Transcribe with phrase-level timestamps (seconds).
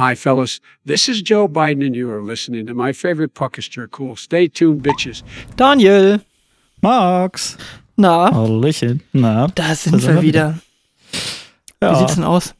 [0.00, 0.60] Hi, fellas.
[0.86, 4.16] This is Joe Biden, and you are listening to my favorite Puckester Cool.
[4.16, 5.22] Stay tuned, bitches.
[5.56, 6.20] Daniel,
[6.80, 7.58] Max.
[7.98, 9.02] na, Hallöchen.
[9.12, 10.58] Na, da sind sind wir wieder.
[11.82, 11.92] ja.
[11.92, 12.54] Wie sieht's denn aus?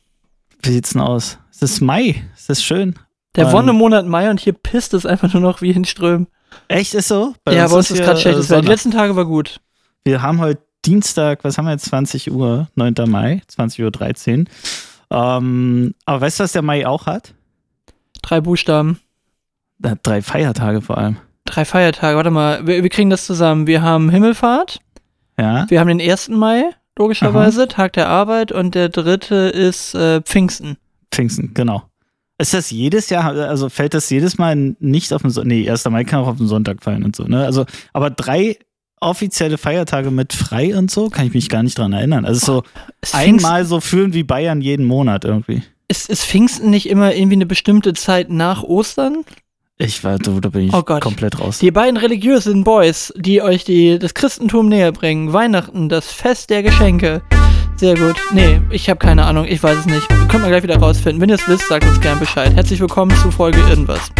[0.62, 1.38] Wie sieht's denn aus?
[1.50, 2.22] Es ist Mai.
[2.36, 2.96] Es ist schön.
[3.36, 6.26] Der Ähm, Wonnemonat Mai und hier pisst es einfach nur noch wie in Strömen.
[6.68, 7.32] Echt ist so?
[7.48, 8.60] ja, bei uns ist hier, gerade schlechtes äh, Wetter.
[8.62, 9.62] Die letzten Tage war gut.
[10.04, 11.86] Wir haben heute Dienstag, was haben wir jetzt?
[11.86, 12.94] 20 Uhr, 9.
[13.06, 14.44] Mai, 20.13 Uhr.
[15.10, 17.34] Ähm, aber weißt du, was der Mai auch hat?
[18.22, 19.00] Drei Buchstaben,
[20.02, 21.16] drei Feiertage vor allem.
[21.44, 22.16] drei Feiertage.
[22.16, 23.66] Warte mal, wir, wir kriegen das zusammen.
[23.66, 24.80] Wir haben Himmelfahrt,
[25.38, 25.66] Ja?
[25.68, 26.28] wir haben den 1.
[26.28, 26.64] Mai,
[26.98, 30.76] logischerweise, Tag der Arbeit und der dritte ist äh, Pfingsten.
[31.10, 31.82] Pfingsten, genau.
[32.38, 35.48] Ist das jedes Jahr, also fällt das jedes Mal nicht auf den Sonntag?
[35.48, 35.84] Nee, 1.
[35.90, 37.44] Mai kann auch auf den Sonntag fallen und so, ne?
[37.44, 38.56] Also, aber drei
[39.00, 42.24] offizielle Feiertage mit frei und so, kann ich mich gar nicht dran erinnern.
[42.24, 42.62] Also so
[43.04, 45.62] Pfingsten, einmal so fühlen wie Bayern jeden Monat irgendwie.
[45.88, 49.24] ist, ist Pfingsten nicht immer irgendwie eine bestimmte Zeit nach Ostern?
[49.78, 51.58] Ich war, da bin ich Oh komplett raus.
[51.58, 55.32] Die beiden religiösen Boys, die euch die, das Christentum näher bringen.
[55.32, 57.22] Weihnachten, das Fest der Geschenke.
[57.76, 58.16] Sehr gut.
[58.30, 59.46] Nee, ich habe keine Ahnung.
[59.46, 60.06] Ich weiß es nicht.
[60.28, 61.18] Könnt man gleich wieder rausfinden.
[61.22, 62.52] Wenn ihr es wisst, sagt uns gern Bescheid.
[62.54, 64.10] Herzlich willkommen zu Folge irgendwas.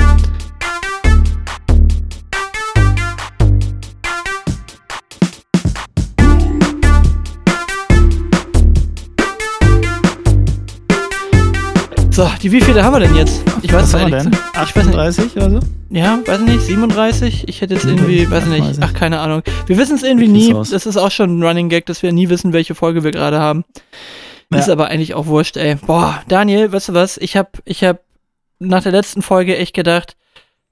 [12.20, 13.42] So, die wievielte haben wir denn jetzt?
[13.62, 14.30] Ich weiß es ehrlich denn?
[14.30, 14.94] gesagt- Ich weiß nicht.
[14.98, 15.60] 38 oder so?
[15.88, 17.48] Ja, weiß nicht, 37?
[17.48, 18.82] Ich hätte jetzt irgendwie, weiß nicht, 38.
[18.84, 19.40] ach, keine Ahnung.
[19.66, 20.52] Wir wissen es irgendwie nie.
[20.52, 23.38] Das ist auch schon ein Running Gag, dass wir nie wissen, welche Folge wir gerade
[23.40, 23.64] haben.
[24.50, 24.74] Ist Ja.
[24.74, 25.76] aber eigentlich auch wurscht, ey.
[25.76, 27.16] Boah, Daniel, weißt du was?
[27.16, 28.00] Ich hab, ich hab
[28.58, 30.14] nach der letzten Folge echt gedacht,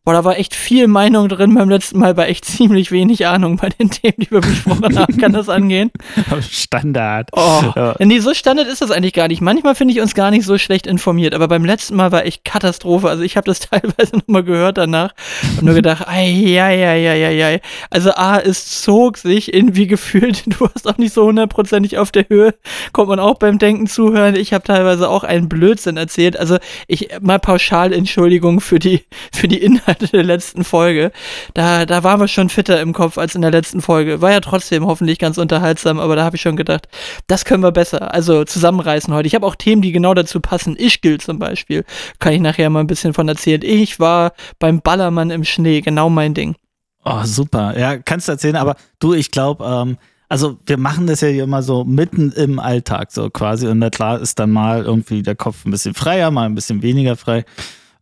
[0.09, 1.55] boah, da war echt viel Meinung drin.
[1.55, 5.19] Beim letzten Mal war echt ziemlich wenig Ahnung bei den Themen, die wir besprochen haben.
[5.19, 5.91] Kann das angehen?
[6.51, 7.29] Standard.
[7.33, 7.95] Oh, Ja.
[7.99, 9.43] nee, so Standard ist das eigentlich gar nicht.
[9.43, 12.43] Manchmal finde ich uns gar nicht so schlecht informiert, aber beim letzten Mal war echt
[12.43, 13.11] Katastrophe.
[13.11, 15.13] Also ich habe das teilweise nochmal gehört danach
[15.59, 17.61] und nur gedacht, ei, ei, ei, ei, ei, ei.
[17.91, 22.27] Also A, es zog sich irgendwie gefühlt, du warst auch nicht so hundertprozentig auf der
[22.31, 22.55] Höhe,
[22.95, 24.37] kommt man auch beim Denken zuhören.
[24.37, 26.39] Ich habe teilweise auch einen Blödsinn erzählt.
[26.39, 26.57] Also
[26.87, 29.03] ich mal pauschal Entschuldigung für die,
[29.35, 31.13] für die Inhalte der letzten Folge.
[31.55, 34.21] Da, da waren wir schon fitter im Kopf als in der letzten Folge.
[34.21, 36.89] War ja trotzdem hoffentlich ganz unterhaltsam, aber da habe ich schon gedacht,
[37.27, 38.15] das können wir besser.
[38.15, 39.27] Also zusammenreißen heute.
[39.27, 40.77] Ich habe auch Themen, die genau dazu passen.
[40.77, 41.85] Ischgl zum Beispiel.
[42.19, 43.63] Kann ich nachher mal ein bisschen von erzählen.
[43.63, 45.81] Ich war beim Ballermann im Schnee.
[45.81, 46.57] Genau mein Ding.
[47.05, 47.79] Oh, super.
[47.79, 49.99] Ja, kannst du erzählen, aber du, ich glaube, ähm,
[50.29, 53.67] also wir machen das ja immer so mitten im Alltag, so quasi.
[53.67, 56.83] Und na klar ist dann mal irgendwie der Kopf ein bisschen freier, mal ein bisschen
[56.83, 57.45] weniger frei.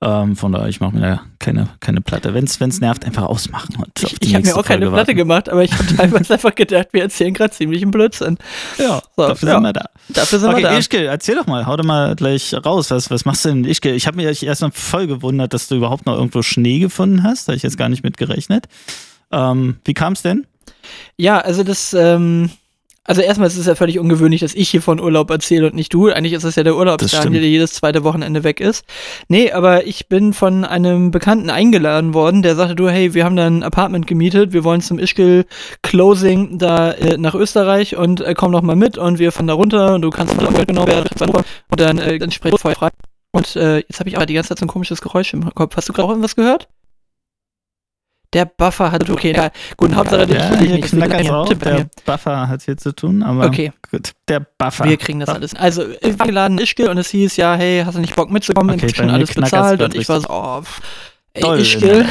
[0.03, 2.35] Ähm, von daher, ich mache mir da keine, keine Platte.
[2.35, 3.77] Wenn es nervt, einfach ausmachen.
[3.77, 5.17] Und Ich, ich habe mir auch keine Folge Platte warten.
[5.17, 8.37] gemacht, aber ich habe teilweise einfach gedacht, wir erzählen gerade ziemlich einen Blödsinn.
[8.79, 9.55] Ja, So, dafür ja.
[9.55, 9.87] sind wir da.
[10.11, 10.79] Dafür sind Okay, wir da.
[10.79, 12.91] Ischgl, erzähl doch mal, hau doch mal gleich raus.
[12.91, 13.95] Was, was machst du denn in Ischgl?
[13.95, 17.49] Ich habe mich erst mal voll gewundert, dass du überhaupt noch irgendwo Schnee gefunden hast.
[17.49, 18.67] Da habe ich jetzt gar nicht mit gerechnet.
[19.33, 20.47] Ähm, wie kam es denn?
[21.17, 22.51] Ja, also das, ähm,
[23.07, 25.93] also erstmal ist es ja völlig ungewöhnlich, dass ich hier von Urlaub erzähle und nicht
[25.93, 26.09] du.
[26.09, 27.35] Eigentlich ist es ja der Das stimmt.
[27.35, 28.85] der jedes zweite Wochenende weg ist.
[29.29, 33.37] Nee, aber ich bin von einem Bekannten eingeladen worden, der sagte, du, hey, wir haben
[33.37, 35.45] da ein Apartment gemietet, wir wollen zum Ischgl
[35.83, 39.55] Closing da äh, nach Österreich und äh, komm doch mal mit und wir fahren da
[39.55, 41.07] runter und du kannst mit Geld genommen werden
[41.71, 42.19] und dann, äh,
[42.59, 42.91] voll frei.
[43.33, 45.77] Und äh, jetzt habe ich aber die ganze Zeit so ein komisches Geräusch im Kopf.
[45.77, 46.69] Hast du gerade auch irgendwas gehört?
[48.37, 49.49] Der Buffer hat, okay, ja,
[49.79, 51.49] gut, Hauptsache, ich, Ja, ich, hier nicht, auch.
[51.49, 51.87] Der.
[52.05, 53.73] Buffer hat hier zu tun, aber Okay.
[53.91, 54.13] gut.
[54.29, 54.85] Der Buffer.
[54.85, 55.55] Wir kriegen das alles.
[55.55, 58.75] Also, ich war geladen Ischgl und es hieß, ja, hey, hast du nicht Bock mitzukommen?
[58.77, 60.83] Okay, ich schon alles bezahlt und ich war so, oh, pff,
[61.33, 62.05] ey, Toll, Ischgl.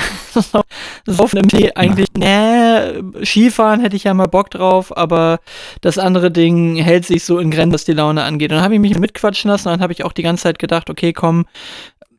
[1.06, 5.38] Saufen im Tee eigentlich, nee, Skifahren hätte ich ja mal Bock drauf, aber
[5.82, 8.50] das andere Ding hält sich so in Grenzen, was die Laune angeht.
[8.50, 10.58] Und dann habe ich mich mitquatschen lassen und dann habe ich auch die ganze Zeit
[10.58, 11.46] gedacht, okay, komm,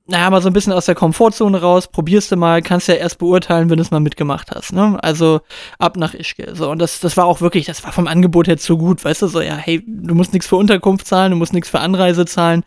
[0.08, 3.18] naja, mal so ein bisschen aus der Komfortzone raus, probierst du mal, kannst ja erst
[3.18, 4.98] beurteilen, wenn du es mal mitgemacht hast, ne?
[5.02, 5.40] Also
[5.78, 6.54] ab nach Ischgl.
[6.54, 9.22] So, und das, das war auch wirklich, das war vom Angebot her zu gut, weißt
[9.22, 12.24] du, so, ja, hey, du musst nichts für Unterkunft zahlen, du musst nichts für Anreise
[12.24, 12.62] zahlen.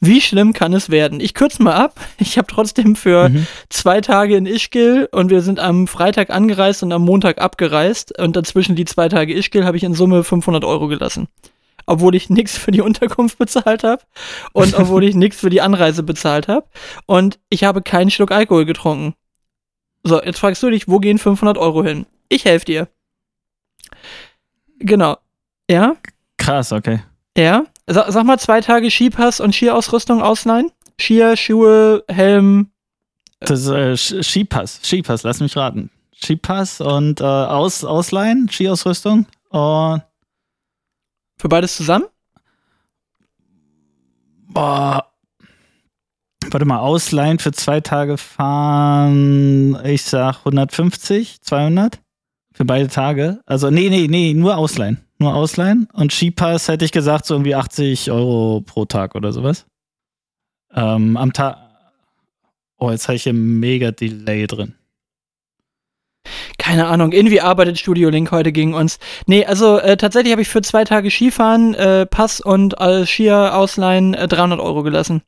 [0.00, 1.18] Wie schlimm kann es werden?
[1.20, 1.98] Ich kürze mal ab.
[2.18, 3.46] Ich habe trotzdem für Mhm.
[3.70, 8.36] zwei Tage in Ischgl und wir sind am Freitag angereist und am Montag abgereist und
[8.36, 11.28] dazwischen die zwei Tage Ischgl habe ich in Summe 500 Euro gelassen
[11.86, 14.02] obwohl ich nichts für die Unterkunft bezahlt habe
[14.52, 16.66] und obwohl ich nichts für die Anreise bezahlt habe.
[17.06, 19.14] Und ich habe keinen Schluck Alkohol getrunken.
[20.02, 22.06] So, jetzt fragst du dich, wo gehen 500 Euro hin?
[22.28, 22.88] Ich helfe dir.
[24.78, 25.16] Genau.
[25.70, 25.96] Ja?
[26.36, 27.02] Krass, okay.
[27.36, 27.64] Ja?
[27.86, 30.70] Sag, sag mal zwei Tage Skipass und Skiausrüstung ausleihen?
[31.00, 32.70] Skier, Schuhe, Helm.
[33.40, 34.80] Das ist äh, Skipass.
[34.82, 35.90] Skipass, lass mich raten.
[36.16, 40.02] Skipass und äh, aus, Ausleihen, Skiausrüstung und
[41.36, 42.06] Für beides zusammen?
[44.46, 45.14] boah,
[46.50, 52.00] Warte mal, ausleihen für zwei Tage fahren, ich sag 150, 200
[52.52, 53.40] für beide Tage.
[53.46, 55.04] Also, nee, nee, nee, nur ausleihen.
[55.18, 55.88] Nur ausleihen.
[55.92, 59.66] Und Skipass hätte ich gesagt, so irgendwie 80 Euro pro Tag oder sowas.
[60.72, 61.56] Ähm, am Tag.
[62.76, 64.74] Oh, jetzt habe ich hier mega Delay drin.
[66.58, 68.98] Keine Ahnung, irgendwie arbeitet Studio Link heute gegen uns.
[69.26, 73.54] Nee, also äh, tatsächlich habe ich für zwei Tage Skifahren, äh, Pass und äh, Skier
[73.54, 75.22] ausleihen äh, 300 Euro gelassen.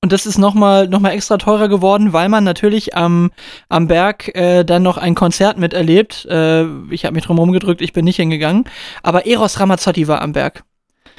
[0.00, 3.32] Und das ist nochmal noch mal extra teurer geworden, weil man natürlich am,
[3.68, 6.24] am Berg äh, dann noch ein Konzert miterlebt.
[6.26, 8.64] Äh, ich habe mich drum rumgedrückt, ich bin nicht hingegangen.
[9.02, 10.62] Aber Eros Ramazzotti war am Berg.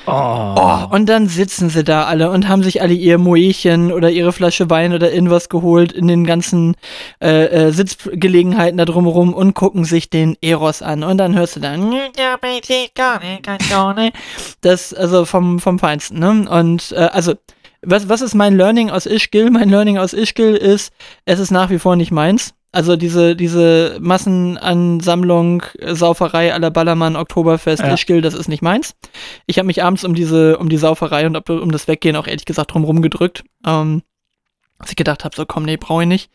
[0.06, 0.56] Oh.
[0.58, 4.34] Oh, und dann sitzen sie da alle und haben sich alle ihr Moechen oder ihre
[4.34, 6.76] Flasche Wein oder irgendwas geholt in den ganzen
[7.22, 11.04] äh, äh, Sitzgelegenheiten da drumherum und gucken sich den Eros an.
[11.04, 11.94] Und dann hörst du dann
[14.62, 16.50] das, also vom, vom Feinsten, ne?
[16.50, 17.34] Und äh, also
[17.82, 19.50] was, was ist mein Learning aus Ischgl?
[19.52, 20.92] Mein Learning aus Ischgl ist,
[21.26, 22.54] es ist nach wie vor nicht meins.
[22.72, 27.94] Also diese, diese Massenansammlung, Sauferei aller Ballermann, Oktoberfest, Ja.
[27.94, 28.96] Ischgl, das ist nicht meins.
[29.48, 32.46] Ich habe mich abends um diese, um die Sauferei und um das Weggehen auch ehrlich
[32.46, 33.44] gesagt drum gedrückt.
[33.66, 34.04] Ähm,
[34.78, 36.32] dass ich gedacht habe, so komm, nee, brauche ich nicht.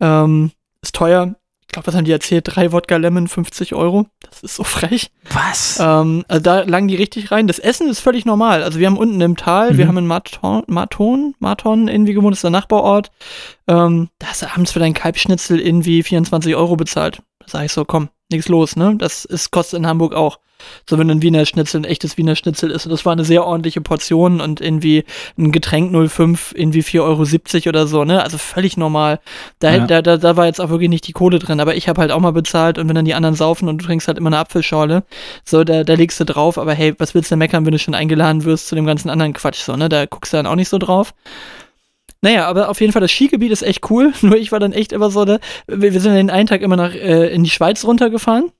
[0.00, 0.52] Ähm,
[0.82, 1.34] ist teuer.
[1.66, 2.44] Ich glaube, was haben die erzählt?
[2.46, 4.06] Drei Wodka Lemon, 50 Euro.
[4.30, 5.10] Das ist so frech.
[5.32, 5.78] Was?
[5.80, 7.46] Ähm, also da lagen die richtig rein.
[7.48, 8.62] Das Essen ist völlig normal.
[8.62, 9.88] Also wir haben unten im Tal, wir Mhm.
[9.88, 13.10] haben in Marton, Marton, Marton irgendwie gewohnt, das ist der Nachbarort.
[13.66, 17.22] Ähm, da hast du abends für deinen Kalbschnitzel irgendwie 24 Euro bezahlt.
[17.40, 18.94] Da sag ich so, komm, nichts los, ne?
[18.96, 20.38] Das ist, kostet in Hamburg auch.
[20.88, 22.86] So, wenn ein Wiener Schnitzel ein echtes Wiener Schnitzel ist.
[22.86, 25.04] Und das war eine sehr ordentliche Portion und irgendwie
[25.38, 28.22] ein Getränk 05, irgendwie 4,70 Euro oder so, ne?
[28.22, 29.20] Also völlig normal.
[29.58, 29.86] Da, Ja.
[29.86, 31.60] da, da, da war jetzt auch wirklich nicht die Kohle drin.
[31.60, 33.86] Aber ich habe halt auch mal bezahlt und wenn dann die anderen saufen und du
[33.86, 35.04] trinkst halt immer eine Apfelschorle,
[35.44, 36.58] so, da, da legst du drauf.
[36.58, 39.10] Aber hey, was willst du denn meckern, wenn du schon eingeladen wirst zu dem ganzen
[39.10, 39.88] anderen Quatsch, so, ne?
[39.88, 41.14] Da guckst du dann auch nicht so drauf.
[42.24, 44.14] Naja, aber auf jeden Fall, das Skigebiet ist echt cool.
[44.22, 46.94] Nur ich war dann echt immer so, ne, wir, sind den einen Tag immer nach,
[46.94, 48.50] äh, in die Schweiz runtergefahren.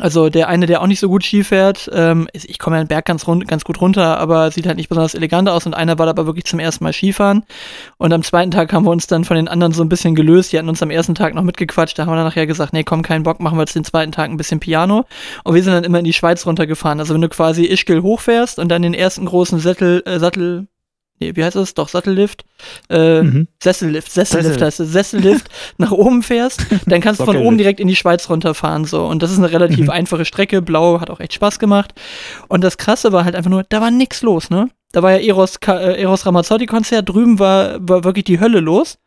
[0.00, 2.88] Also der eine, der auch nicht so gut Ski fährt, ähm, ich komme ja den
[2.88, 5.98] Berg ganz, run ganz gut runter, aber sieht halt nicht besonders elegant aus und einer
[5.98, 7.44] war da aber wirklich zum ersten Mal Skifahren.
[7.96, 10.52] Und am zweiten Tag haben wir uns dann von den anderen so ein bisschen gelöst.
[10.52, 11.98] Die hatten uns am ersten Tag noch mitgequatscht.
[11.98, 14.12] Da haben wir dann nachher gesagt, nee, komm, keinen Bock, machen wir jetzt den zweiten
[14.12, 15.04] Tag ein bisschen Piano.
[15.44, 17.00] Und wir sind dann immer in die Schweiz runtergefahren.
[17.00, 20.68] Also wenn du quasi Ischgl hochfährst und dann den ersten großen Sättel, äh, Sattel,
[21.20, 21.74] nee, wie heißt das?
[21.74, 22.44] Doch, Sattellift,
[22.90, 23.48] äh, Mhm.
[23.62, 24.66] Sessellift, Sessellift Sessel.
[24.66, 25.48] heißt es, Sessellift
[25.78, 29.04] nach oben fährst, dann kannst du von oben direkt in die Schweiz runterfahren, so.
[29.06, 29.90] Und das ist eine relativ Mhm.
[29.90, 30.62] einfache Strecke.
[30.62, 31.94] Blau hat auch echt Spaß gemacht.
[32.48, 34.68] Und das Krasse war halt einfach nur, da war nix los, ne?
[34.92, 38.98] Da war ja Eros, Ka- äh, Eros Ramazzotti-Konzert, drüben war, war wirklich die Hölle los.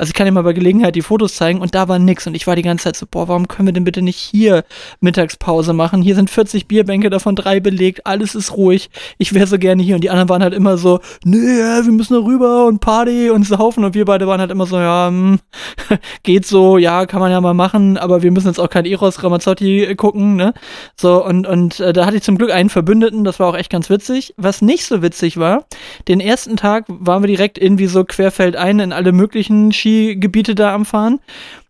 [0.00, 2.26] Also ich kann dir mal bei Gelegenheit die Fotos zeigen und da war nix.
[2.26, 4.64] Und ich war die ganze Zeit so, boah, warum können wir denn bitte nicht hier
[5.00, 6.00] Mittagspause machen?
[6.00, 8.88] Hier sind 40 Bierbänke, davon drei belegt, alles ist ruhig.
[9.18, 9.96] Ich wäre so gerne hier.
[9.96, 13.46] Und die anderen waren halt immer so, nee, wir müssen da rüber und Party und
[13.46, 13.84] saufen.
[13.84, 15.38] Und wir beide waren halt immer so, ja, hm,
[16.22, 19.22] geht so, ja, kann man ja mal machen, aber wir müssen jetzt auch kein Eros
[19.22, 20.54] Ramazzotti gucken, ne?
[20.96, 23.70] So, und, und äh, da hatte ich zum Glück einen Verbündeten, das war auch echt
[23.70, 24.32] ganz witzig.
[24.38, 25.66] Was nicht so witzig war,
[26.08, 30.84] den ersten Tag waren wir direkt irgendwie so querfeldein in alle möglichen Skigebiete da am
[30.84, 31.20] Fahren.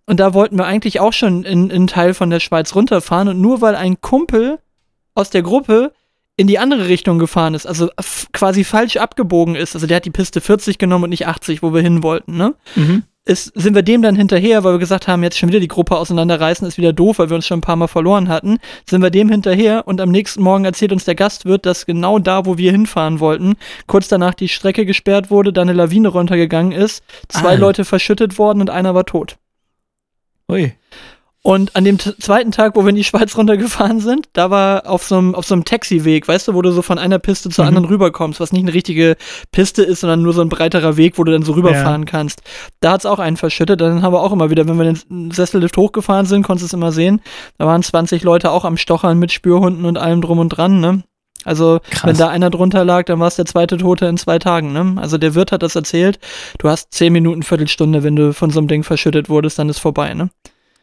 [0.06, 3.28] Und da wollten wir eigentlich auch schon in, in einen Teil von der Schweiz runterfahren.
[3.28, 4.58] Und nur weil ein Kumpel
[5.14, 5.92] aus der Gruppe
[6.36, 7.90] in die andere Richtung gefahren ist, also
[8.32, 11.74] quasi falsch abgebogen ist, also der hat die Piste 40 genommen und nicht 80, wo
[11.74, 12.54] wir hin wollten, ne?
[12.76, 13.02] Mhm.
[13.26, 15.96] Ist, sind wir dem dann hinterher, weil wir gesagt haben, jetzt schon wieder die Gruppe
[15.96, 18.58] auseinanderreißen, ist wieder doof, weil wir uns schon ein paar Mal verloren hatten,
[18.88, 22.46] sind wir dem hinterher und am nächsten Morgen erzählt uns der Gastwirt, dass genau da,
[22.46, 23.54] wo wir hinfahren wollten,
[23.86, 27.58] kurz danach die Strecke gesperrt wurde, da eine Lawine runtergegangen ist, zwei Ah.
[27.58, 29.36] Leute verschüttet worden und einer war tot.
[30.50, 30.72] Ui.
[31.42, 35.04] Und an dem zweiten Tag, wo wir in die Schweiz runtergefahren sind, da war auf
[35.04, 37.64] so einem auf so einem Taxiweg, weißt du, wo du so von einer Piste zur
[37.64, 37.68] Mhm.
[37.68, 39.16] anderen rüberkommst, was nicht eine richtige
[39.50, 42.42] Piste ist, sondern nur so ein breiterer Weg, wo du dann so rüberfahren kannst.
[42.80, 43.80] Da hat's auch einen verschüttet.
[43.80, 46.78] Dann haben wir auch immer wieder, wenn wir den Sessellift hochgefahren sind, konntest du es
[46.78, 47.22] immer sehen.
[47.56, 51.04] Da waren 20 Leute auch am Stochern mit Spürhunden und allem drum und dran, ne?
[51.44, 52.04] Also, Krass.
[52.04, 55.00] wenn da einer drunter lag, dann war es der zweite Tote in zwei Tagen, ne?
[55.00, 56.18] Also der Wirt hat das erzählt.
[56.58, 59.78] Du hast zehn Minuten, Viertelstunde, wenn du von so einem Ding verschüttet wurdest, dann ist
[59.78, 60.28] vorbei, ne?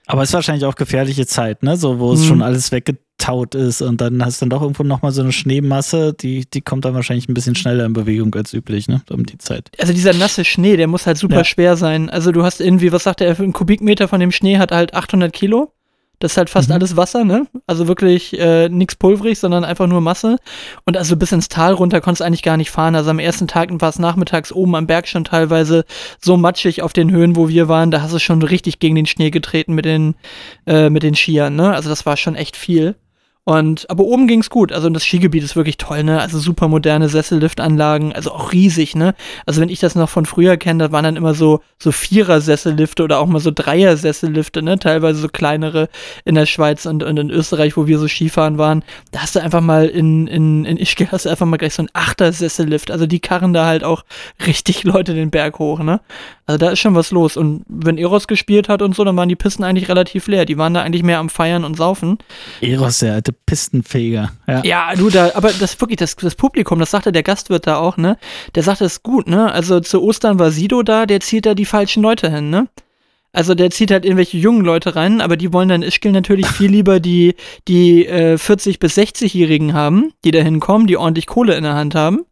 [0.07, 1.75] Aber es ist wahrscheinlich auch gefährliche Zeit, ne?
[1.77, 2.25] So, wo es Mhm.
[2.25, 6.13] schon alles weggetaut ist und dann hast du dann doch irgendwo nochmal so eine Schneemasse,
[6.13, 9.01] die, die kommt dann wahrscheinlich ein bisschen schneller in Bewegung als üblich, ne?
[9.09, 9.69] Um die Zeit.
[9.79, 11.43] Also dieser nasse Schnee, der muss halt super Ja.
[11.43, 12.09] schwer sein.
[12.09, 14.93] Also du hast irgendwie, was sagt er, für einen Kubikmeter von dem Schnee hat halt
[14.93, 15.73] 800 Kilo.
[16.19, 16.75] Das ist halt fast Mhm.
[16.75, 17.45] alles Wasser, ne?
[17.67, 20.37] Also wirklich äh, nichts pulverig, sondern einfach nur Masse.
[20.85, 22.95] Und also bis ins Tal runter konntest du eigentlich gar nicht fahren.
[22.95, 25.85] Also am ersten Tag war es nachmittags oben am Berg schon teilweise
[26.19, 27.91] so matschig auf den Höhen, wo wir waren.
[27.91, 30.15] Da hast du schon richtig gegen den Schnee getreten mit den,
[30.65, 31.73] äh, mit den Skiern, ne?
[31.73, 32.95] Also das war schon echt viel.
[33.47, 34.73] Und, aber oben ging's gut.
[34.73, 36.19] Also das Skigebiet ist wirklich toll, ne?
[36.19, 39.15] Also super moderne Sesselliftanlagen, also auch riesig, ne?
[39.45, 43.05] Also wenn ich das noch von früher kenne, da waren dann immer so, so Vierer-Sessellifte
[43.05, 44.77] oder auch mal so Dreier-Sessellifte, ne?
[44.79, 45.87] Teilweise so kleinere
[46.25, 48.83] in der Schweiz und, und in Österreich, wo wir so Skifahren waren.
[49.11, 51.83] Da hast du einfach mal in, in, in Ischgl hast du einfach mal gleich so
[51.83, 52.91] ein Achter-Sessellift.
[52.91, 54.03] Also die karren da halt auch
[54.45, 56.01] richtig Leute den Berg hoch, ne?
[56.47, 57.37] Also da ist schon was los.
[57.37, 60.43] Und wenn Eros gespielt hat und so, dann waren die Pisten eigentlich relativ leer.
[60.43, 62.17] Die waren da eigentlich mehr am Feiern und Saufen.
[62.59, 64.31] Eros, der alte Pistenfeger.
[64.47, 67.77] Ja, Ja, du, da, aber das wirklich, das, das Publikum, das sagte der Gastwirt da
[67.77, 68.17] auch, ne?
[68.55, 69.51] Der sagte es gut, ne?
[69.51, 72.67] Also zu Ostern war Sido da, der zieht da die falschen Leute hin, ne?
[73.33, 76.71] Also der zieht halt irgendwelche jungen Leute rein, aber die wollen dann Ischgl natürlich viel
[76.71, 77.35] lieber die,
[77.67, 81.93] die äh, 40- bis 60-Jährigen haben, die da hinkommen, die ordentlich Kohle in der Hand
[81.93, 82.25] haben.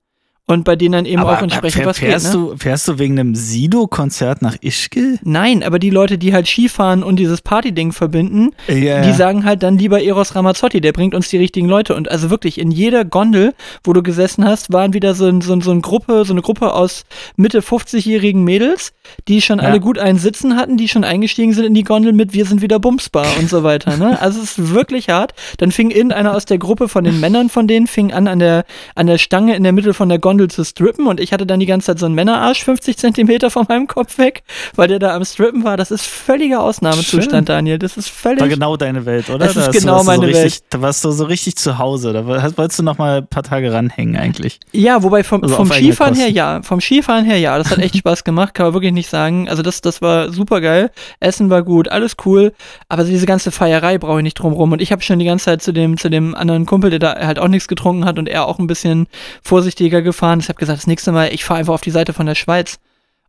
[0.48, 2.32] Und bei denen dann eben auch entsprechend fähr- was geht, fährst, ne?
[2.34, 5.18] du, fährst du wegen einem Sido-Konzert nach Ischgl?
[5.24, 9.02] Nein, aber die Leute, die halt Skifahren und dieses Partyding verbinden, Ja.
[9.02, 11.96] die sagen halt dann lieber Eros Ramazzotti, der bringt uns die richtigen Leute.
[11.96, 15.52] Und also wirklich, in jeder Gondel, wo du gesessen hast, waren wieder so, ein, so,
[15.54, 17.06] ein, so, eine Gruppe, so eine Gruppe aus
[17.38, 18.94] Mitte 50-jährigen Mädels,
[19.28, 19.66] die schon Ja.
[19.66, 22.62] alle gut einen Sitzen hatten, die schon eingestiegen sind in die Gondel mit Wir sind
[22.62, 23.98] wieder bumsbar und so weiter.
[23.98, 24.20] Ne?
[24.26, 25.34] Also es ist wirklich hart.
[25.58, 28.64] Dann fing irgendeiner aus der Gruppe von den Männern von denen, fing an, an der,
[28.94, 31.60] an der Stange in der Mitte von der Gondel zu strippen und ich hatte dann
[31.60, 34.44] die ganze Zeit so einen Männerarsch 50 Zentimeter von meinem Kopf weg,
[34.76, 35.78] weil der da am Strippen war.
[35.78, 37.46] Das ist völliger Ausnahmezustand, Schön.
[37.46, 37.80] Daniel.
[37.80, 38.42] Das ist völlig.
[38.42, 39.40] War genau deine Welt, oder?
[39.40, 42.14] Das ist Da genau du so meine richtig, Da warst du so richtig zu Hause.
[42.14, 44.60] Da wolltest du noch mal ein paar Tage ranhängen eigentlich.
[44.72, 46.62] Ja, wobei vom, Also vom Skifahren her ja.
[46.64, 47.58] Vom Skifahren her ja.
[47.58, 49.48] Das hat echt Spaß gemacht, kann man wirklich nicht sagen.
[49.50, 50.92] Also das, das war super geil.
[51.20, 52.54] Essen war gut, alles cool.
[52.90, 54.72] Aber diese ganze Feierei brauche ich nicht drum rum.
[54.72, 57.16] Und ich habe schon die ganze Zeit zu dem, zu dem anderen Kumpel, der da
[57.16, 59.08] halt auch nichts getrunken hat und er auch ein bisschen
[59.44, 60.25] vorsichtiger gefahren.
[60.34, 62.80] Ich habe gesagt, das nächste Mal, ich fahre einfach auf die Seite von der Schweiz.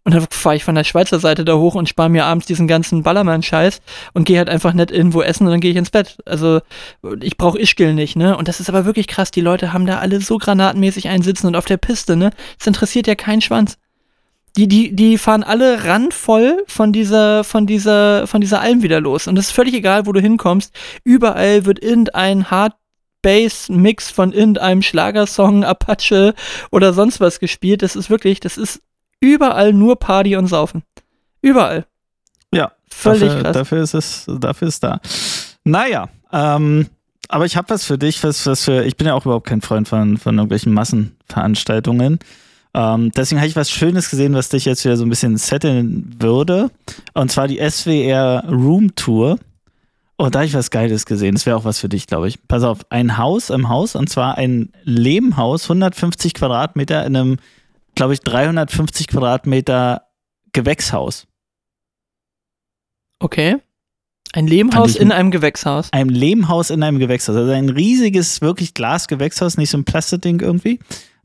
[0.06, 2.68] Und dann fahre ich von der Schweizer Seite da hoch und spare mir abends diesen
[2.68, 3.80] ganzen Ballermann-Scheiß
[4.12, 6.18] und gehe halt einfach nicht irgendwo essen und dann gehe ich ins Bett.
[6.24, 6.60] Also
[7.20, 8.36] ich brauche Ischgl nicht, ne?
[8.36, 9.32] Und das ist aber wirklich krass.
[9.32, 12.30] Die Leute haben da alle so granatenmäßig einsitzen und auf der Piste, ne?
[12.56, 13.78] Das interessiert ja keinen Schwanz.
[14.56, 19.26] Die, die, die fahren alle randvoll von dieser, von dieser, von dieser Alm wieder los.
[19.26, 20.72] Und es ist völlig egal, wo du hinkommst.
[21.02, 22.74] Überall wird irgendein Hard
[23.26, 26.32] Bass-Mix von irgendeinem Schlagersong, Apache
[26.70, 27.82] oder sonst was gespielt.
[27.82, 28.80] Das ist wirklich, das ist
[29.18, 30.84] überall nur Party und Saufen.
[31.42, 31.86] Überall.
[32.54, 33.52] Ja, Völlig dafür, krass.
[33.54, 35.00] Dafür ist es, dafür ist da.
[35.64, 36.86] Naja, ähm,
[37.28, 39.60] aber ich habe was für dich, was, was für, ich bin ja auch überhaupt kein
[39.60, 42.20] Freund von, von irgendwelchen Massenveranstaltungen.
[42.74, 46.14] Ähm, deswegen habe ich was Schönes gesehen, was dich jetzt wieder so ein bisschen setteln
[46.20, 46.70] würde.
[47.12, 49.40] Und zwar die SWR Room Tour.
[50.16, 51.34] Und da habe ich was Geiles gesehen.
[51.34, 52.46] Das wäre auch was für dich, glaube ich.
[52.48, 57.36] Pass auf, ein Haus im Haus, und zwar ein Lehmhaus, 150 Quadratmeter in einem,
[57.94, 60.06] glaube ich, 350 Quadratmeter
[60.52, 61.26] Gewächshaus.
[63.18, 63.58] Okay.
[64.32, 65.92] Ein Lehmhaus in einem Gewächshaus.
[65.92, 67.36] einem Lehmhaus in einem Gewächshaus.
[67.36, 70.78] Also ein riesiges, wirklich Glasgewächshaus, nicht so ein Plastikding irgendwie.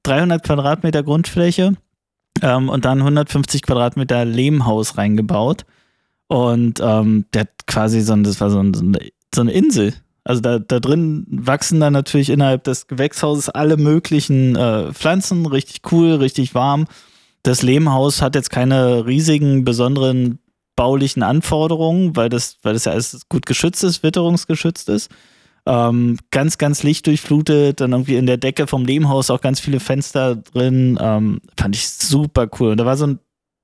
[0.03, 1.73] 300 Quadratmeter Grundfläche
[2.41, 5.65] ähm, und dann 150 Quadratmeter Lehmhaus reingebaut.
[6.31, 8.73] Und ähm, der hat quasi so, ein, das war so, ein,
[9.35, 9.93] so, eine, Insel.
[10.23, 15.81] Also da, da drin wachsen dann natürlich innerhalb des Gewächshauses alle möglichen äh, Pflanzen, richtig
[15.91, 16.85] cool, richtig warm.
[17.43, 20.39] Das Lehmhaus hat jetzt keine riesigen, besonderen
[20.77, 25.11] baulichen Anforderungen, weil das, weil das ja alles gut geschützt ist, witterungsgeschützt ist.
[25.65, 30.37] Ähm, ganz, ganz lichtdurchflutet, dann irgendwie in der Decke vom Lehmhaus auch ganz viele Fenster
[30.37, 30.97] drin.
[31.01, 32.71] Ähm, fand ich super cool.
[32.71, 33.19] Und da war so ein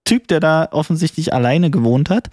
[0.07, 2.29] Typ, der da offensichtlich alleine gewohnt hat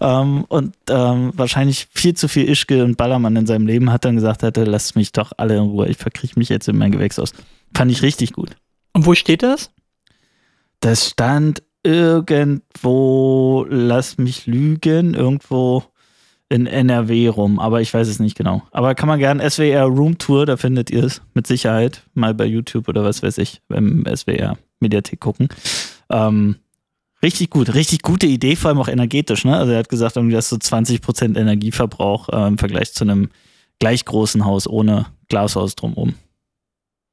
[0.00, 4.16] ähm, und ähm, wahrscheinlich viel zu viel Ischke und Ballermann in seinem Leben hat, dann
[4.16, 7.32] gesagt hatte, lasst mich doch alle in Ruhe, ich verkriech mich jetzt in mein Gewächshaus.
[7.76, 8.56] Fand ich richtig gut.
[8.94, 9.70] Und wo steht das?
[10.80, 15.84] Das stand irgendwo, lass mich lügen, irgendwo
[16.48, 18.62] in NRW rum, aber ich weiß es nicht genau.
[18.70, 22.46] Aber kann man gerne SWR Room Tour, da findet ihr es mit Sicherheit mal bei
[22.46, 25.48] YouTube oder was weiß ich, beim SWR Mediathek gucken.
[26.08, 26.56] Ähm,
[27.22, 29.44] richtig gut, richtig gute Idee, vor allem auch energetisch.
[29.44, 29.56] Ne?
[29.56, 33.30] Also er hat gesagt, irgendwie das so 20% Energieverbrauch äh, im Vergleich zu einem
[33.78, 36.14] gleich großen Haus ohne Glashaus drumherum.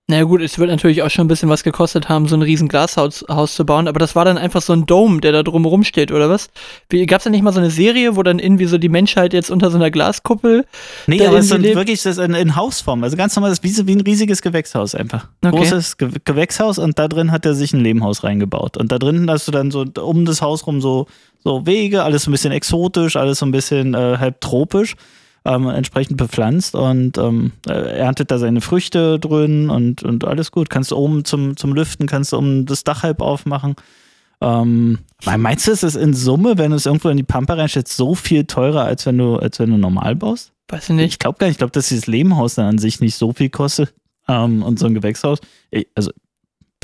[0.07, 2.43] Na ja, gut, es wird natürlich auch schon ein bisschen was gekostet haben, so ein
[2.43, 5.41] riesen Glashaus Haus zu bauen, aber das war dann einfach so ein Dome, der da
[5.41, 6.51] drumherum steht, oder was?
[6.89, 9.49] Wie, gab's da nicht mal so eine Serie, wo dann irgendwie so die Menschheit jetzt
[9.49, 10.65] unter so einer Glaskuppel
[11.07, 13.03] Nee, aber es ist wirklich das in, in Hausform.
[13.03, 15.27] Also ganz normal, das ist wie, ein riesiges Gewächshaus einfach.
[15.43, 15.57] Okay.
[15.57, 18.77] Großes Ge Gewächshaus und da drin hat er sich ein Lehmhaus reingebaut.
[18.77, 21.07] Und da drin hast du dann so um das Haus rum so,
[21.43, 24.95] so Wege, alles so ein bisschen exotisch, alles so ein bisschen äh, halb tropisch.
[25.47, 30.71] Ähm, entsprechend bepflanzt und ähm, er erntet da seine Früchte drin und, und alles gut.
[30.71, 33.75] Kannst du oben zum, zum Lüften, kannst du um das Dach halb aufmachen.
[34.41, 34.99] Ähm,
[35.37, 38.15] meinst du, ist es in Summe, wenn du es irgendwo in die Pampa reinstellst, so
[38.15, 40.51] viel teurer, als wenn du, als wenn du normal baust?
[40.67, 41.13] Weiß ich nicht.
[41.13, 43.49] Ich glaube gar nicht, ich glaube, dass dieses Lehmhaus dann an sich nicht so viel
[43.49, 43.93] kostet.
[44.27, 45.39] Ähm, und so ein Gewächshaus.
[45.69, 46.11] Ich, also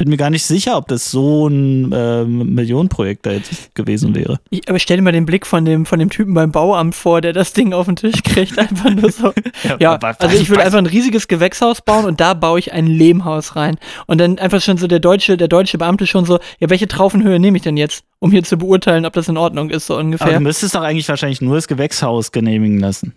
[0.01, 4.39] bin mir gar nicht sicher, ob das so ein ähm, Millionenprojekt da jetzt gewesen wäre.
[4.49, 7.21] Ich, aber stell dir mal den Blick von dem, von dem Typen beim Bauamt vor,
[7.21, 8.57] der das Ding auf den Tisch kriegt.
[8.57, 9.31] Einfach nur so.
[9.79, 13.55] Ja, also ich will einfach ein riesiges Gewächshaus bauen und da baue ich ein Lehmhaus
[13.55, 13.77] rein.
[14.07, 17.39] Und dann einfach schon so der deutsche, der deutsche Beamte schon so, ja, welche Traufenhöhe
[17.39, 20.27] nehme ich denn jetzt, um hier zu beurteilen, ob das in Ordnung ist, so ungefähr.
[20.27, 23.13] Aber du müsstest doch eigentlich wahrscheinlich nur das Gewächshaus genehmigen lassen.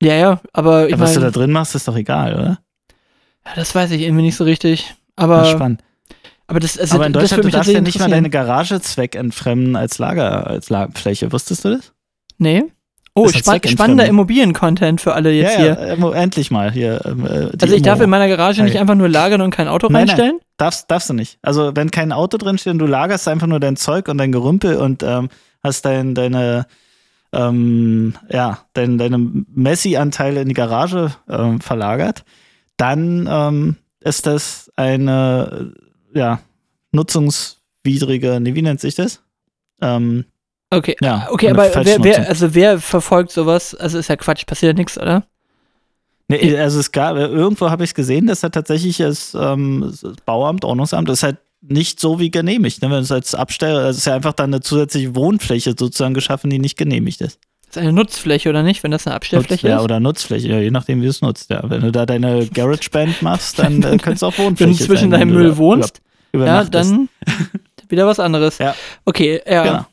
[0.00, 2.58] Ja, ja, aber ich Ja, was mein, du da drin machst, ist doch egal, oder?
[3.46, 4.94] ja, das weiß ich irgendwie nicht so richtig.
[5.16, 5.82] Aber, Ja, spannend.
[6.50, 8.80] Aber das, also, Aber in das Deutschland, würde du darfst ja nicht mal deine Garage
[8.80, 11.32] zweckentfremden als Lager, als Lagerfläche.
[11.32, 11.92] Wusstest du das?
[12.38, 12.64] Nee.
[13.14, 13.70] Oh, Das Zweckentfremdung.
[13.72, 15.96] spannender Immobilien-Content für alle jetzt ja, hier.
[15.98, 17.00] ja, äh, endlich mal hier.
[17.04, 18.04] ähm, äh, Also ich darf Immo.
[18.04, 20.08] in meiner Garage nicht einfach nur lagern und kein Auto Nein, nein.
[20.08, 20.40] reinstellen?
[20.56, 21.38] Darfst, darfst du nicht.
[21.42, 24.30] Also, wenn kein Auto drin steht und du lagerst einfach nur dein Zeug und dein
[24.32, 25.28] Gerümpel und ähm,
[25.62, 26.66] hast dein, deine,
[27.32, 32.24] ähm, ja, dein, deine Messi-Anteile in die Garage ähm, verlagert,
[32.76, 35.72] dann ähm, ist das eine,
[36.14, 36.40] ja,
[36.92, 39.22] nutzungswidrige, nee, wie nennt sich das?
[39.80, 40.24] Ähm,
[40.72, 40.94] Okay.
[41.00, 43.74] ja, Okay, eine aber wer, wer, also wer verfolgt sowas?
[43.74, 45.26] Also ist ja Quatsch, passiert ja nichts, oder?
[46.28, 50.14] Nee, also es gab, irgendwo habe ich es gesehen, dass er tatsächlich das, ähm, das
[50.24, 52.82] Bauamt, Ordnungsamt, das ist halt nicht so wie genehmigt.
[52.82, 52.90] Ne?
[52.90, 56.48] Wenn es als Absteller, also es ist ja einfach dann eine zusätzliche Wohnfläche sozusagen geschaffen,
[56.48, 57.40] die nicht genehmigt ist.
[57.70, 59.84] Das ist eine Nutzfläche, oder nicht, wenn das eine Abstellfläche Nutz, ja, ist?
[59.84, 61.50] oder Nutzfläche, ja, je nachdem, wie du es nutzt.
[61.50, 61.62] Ja.
[61.70, 65.10] Wenn du da deine Garage-Band machst, dann äh, könnte es auch Wenn Wohnfläche du zwischen
[65.12, 66.00] wenn deinem Müll wohnst,
[66.32, 67.08] über, ja, dann
[67.88, 68.58] wieder was anderes.
[68.58, 68.74] Ja.
[69.04, 69.62] Okay, ja.
[69.62, 69.86] Genau.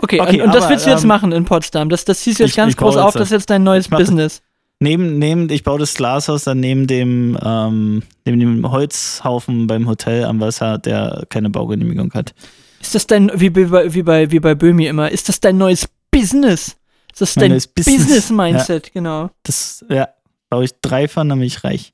[0.00, 1.88] Okay, Okay, und, und das willst du jetzt ähm, machen in Potsdam?
[1.88, 3.22] Das, das ziehst du jetzt ich- ganz ich groß auf, das.
[3.24, 4.40] ist jetzt dein neues Business.
[4.80, 10.24] Neben, neben, ich baue das Glashaus dann neben dem, ähm, neben dem Holzhaufen beim Hotel
[10.24, 12.32] am Wasser, der keine Baugenehmigung hat.
[12.80, 15.58] Ist das dein, wie, wie, bei- wie, bei, wie bei Böhmi immer, ist das dein
[15.58, 16.76] neues Business?
[17.20, 19.30] Ist das Mein dein Business, Business-Mindset, genau.
[19.42, 20.08] Das, ja,
[20.48, 21.92] baue ich drei von, dann bin ich reich.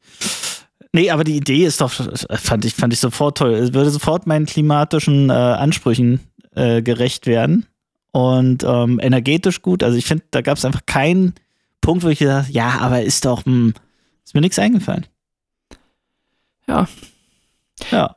[0.93, 3.55] Nee, aber die Idee ist doch, fand ich, fand ich sofort toll.
[3.55, 6.21] Es würde sofort meinen klimatischen äh, Ansprüchen
[6.55, 7.67] äh, gerecht werden.
[8.13, 9.83] Und ähm, energetisch gut.
[9.83, 11.35] Also ich finde, da gab es einfach keinen
[11.81, 13.75] Punkt, wo ich gesagt habe, ja, aber ist doch, hm,
[14.25, 15.07] ist mir nichts eingefallen.
[16.69, 16.87] Ja.
[17.91, 18.15] Ja.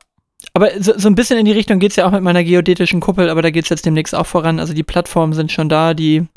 [0.53, 2.99] Aber so, so ein bisschen in die Richtung geht es ja auch mit meiner geodätischen
[2.99, 4.59] Kuppel, aber da geht es jetzt demnächst auch voran.
[4.59, 6.27] Also die Plattformen sind schon da, die,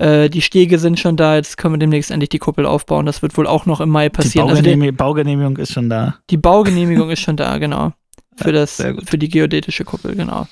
[0.00, 3.04] äh, die Stege sind schon da, jetzt können wir demnächst endlich die Kuppel aufbauen.
[3.04, 4.48] Das wird wohl auch noch im Mai Die passieren.
[4.48, 6.16] Also die, Baugenehmi Baugenehmigung ist schon da.
[6.30, 7.92] die Baugenehmigung ist schon da, genau.
[8.36, 9.08] Für, das, gut.
[9.08, 10.46] für die geodätische Kuppel, genau.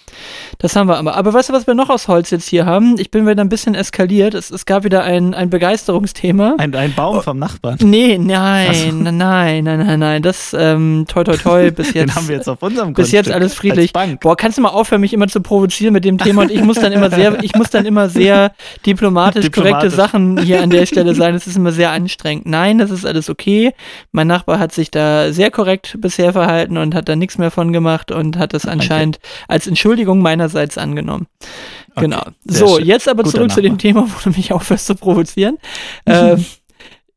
[0.59, 1.17] Das haben wir aber.
[1.17, 2.97] Aber weißt du, was wir noch aus Holz jetzt hier haben?
[2.99, 4.35] Ich bin wieder ein bisschen eskaliert.
[4.35, 6.57] Es, es gab wieder ein, ein Begeisterungsthema.
[6.59, 6.97] Ein, ein Oh.
[6.97, 7.79] Baum vom Nachbarn.
[7.81, 8.93] Nee, nein, so.
[8.93, 10.23] nein, nein, nein, nein.
[10.23, 12.09] Das, ähm, toi, toi, toi, bis jetzt.
[12.11, 13.93] Den haben wir jetzt auf unserem bis jetzt Grundstück alles friedlich.
[14.21, 16.79] Boah, kannst du mal aufhören, mich immer zu provozieren mit dem Thema und ich muss
[16.81, 18.53] dann immer sehr, ich muss dann immer sehr
[18.87, 19.95] diplomatisch, korrekte Diplomatisch.
[19.95, 21.35] Sachen hier an der Stelle sein.
[21.35, 22.47] Das ist immer sehr anstrengend.
[22.47, 23.73] Nein, das ist alles okay.
[24.13, 27.68] Mein Nachbar hat sich da sehr korrekt bisher verhalten und hat da nichts mehr von
[27.73, 31.27] gemacht und hat das anscheinend als Entschuldigung meinerseits angenommen.
[31.95, 32.23] Okay, Genau.
[32.45, 32.87] sehr So, schön.
[32.87, 33.79] jetzt aber Guter zurück zu dem Nachbar.
[33.79, 35.59] Thema, wo du mich aufhörst zu provozieren.
[36.05, 36.37] äh,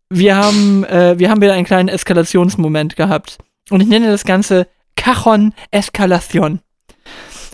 [0.09, 3.37] wir haben, äh, wir haben wieder einen kleinen Eskalationsmoment gehabt.
[3.69, 6.59] Und ich nenne das Ganze Cajon Escalation.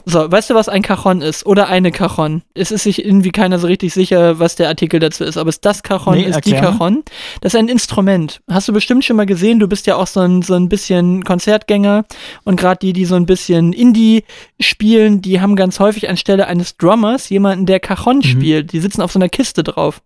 [0.09, 1.45] So, weißt du, was ein Cajon ist?
[1.45, 2.41] Oder eine Cajon?
[2.53, 5.35] Es ist sich irgendwie keiner so richtig sicher, was der Artikel dazu ist.
[5.35, 6.53] Ob es das Cajon Nee, ist, die.
[6.53, 7.03] Cajon.
[7.41, 8.39] Das ist ein Instrument.
[8.49, 9.59] Hast du bestimmt schon mal gesehen.
[9.59, 12.05] Du bist ja auch so ein, so ein bisschen Konzertgänger.
[12.45, 14.23] Und gerade die, die so ein bisschen Indie
[14.61, 18.71] spielen, die haben ganz häufig anstelle eines Drummers jemanden, der Cajon spielt.
[18.71, 20.01] Die sitzen auf so einer Kiste drauf.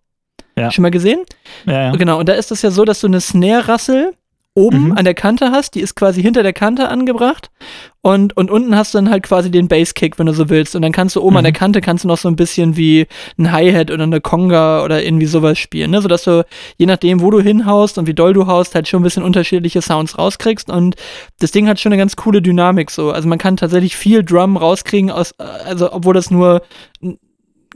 [0.55, 0.61] Mhm.
[0.63, 0.71] Ja.
[0.71, 1.19] Schon mal gesehen?
[1.67, 1.91] Ja, ja.
[1.95, 4.13] Genau, und da ist es ja so, dass du eine Snare-Rassel
[4.53, 4.91] oben Mhm.
[4.97, 7.49] an der Kante hast, die ist quasi hinter der Kante angebracht
[8.01, 10.75] und, und unten hast du dann halt quasi den Basskick, wenn du so willst.
[10.75, 11.45] Und dann kannst du oben an Mhm.
[11.45, 15.03] der Kante kannst du noch so ein bisschen wie ein Hi-Hat oder eine Conga oder
[15.03, 16.01] irgendwie sowas spielen, ne?
[16.01, 16.45] Sodass du,
[16.77, 19.81] je nachdem, wo du hinhaust und wie doll du haust, halt schon ein bisschen unterschiedliche
[19.81, 20.69] Sounds rauskriegst.
[20.69, 20.95] Und
[21.39, 23.11] das Ding hat schon eine ganz coole Dynamik so.
[23.11, 26.61] Also man kann tatsächlich viel Drum rauskriegen, aus, äh, also obwohl das nur
[27.01, 27.17] ein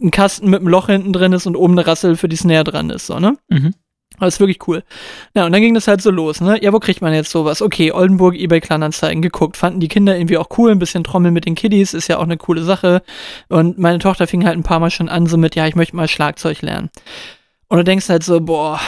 [0.02, 2.66] ein Kasten mit einem Loch hinten drin ist und oben eine Rassel für die Snare
[2.66, 3.38] dran ist, so, ne?
[3.48, 3.72] Mhm.
[4.18, 4.84] Aber ist wirklich cool.
[5.36, 6.62] Ja, und dann ging das halt so los, ne?
[6.64, 7.62] Ja, wo kriegt man jetzt sowas?
[7.62, 9.58] Okay, Oldenburg, eBay Kleinanzeigen geguckt.
[9.58, 12.24] Fanden die Kinder irgendwie auch cool, ein bisschen Trommeln mit den Kiddies, ist ja auch
[12.24, 13.02] eine coole Sache.
[13.50, 15.96] Und meine Tochter fing halt ein paar Mal schon an, so mit, ja, ich möchte
[15.96, 16.90] mal Schlagzeug lernen.
[17.68, 18.80] Und du denkst halt so, boah,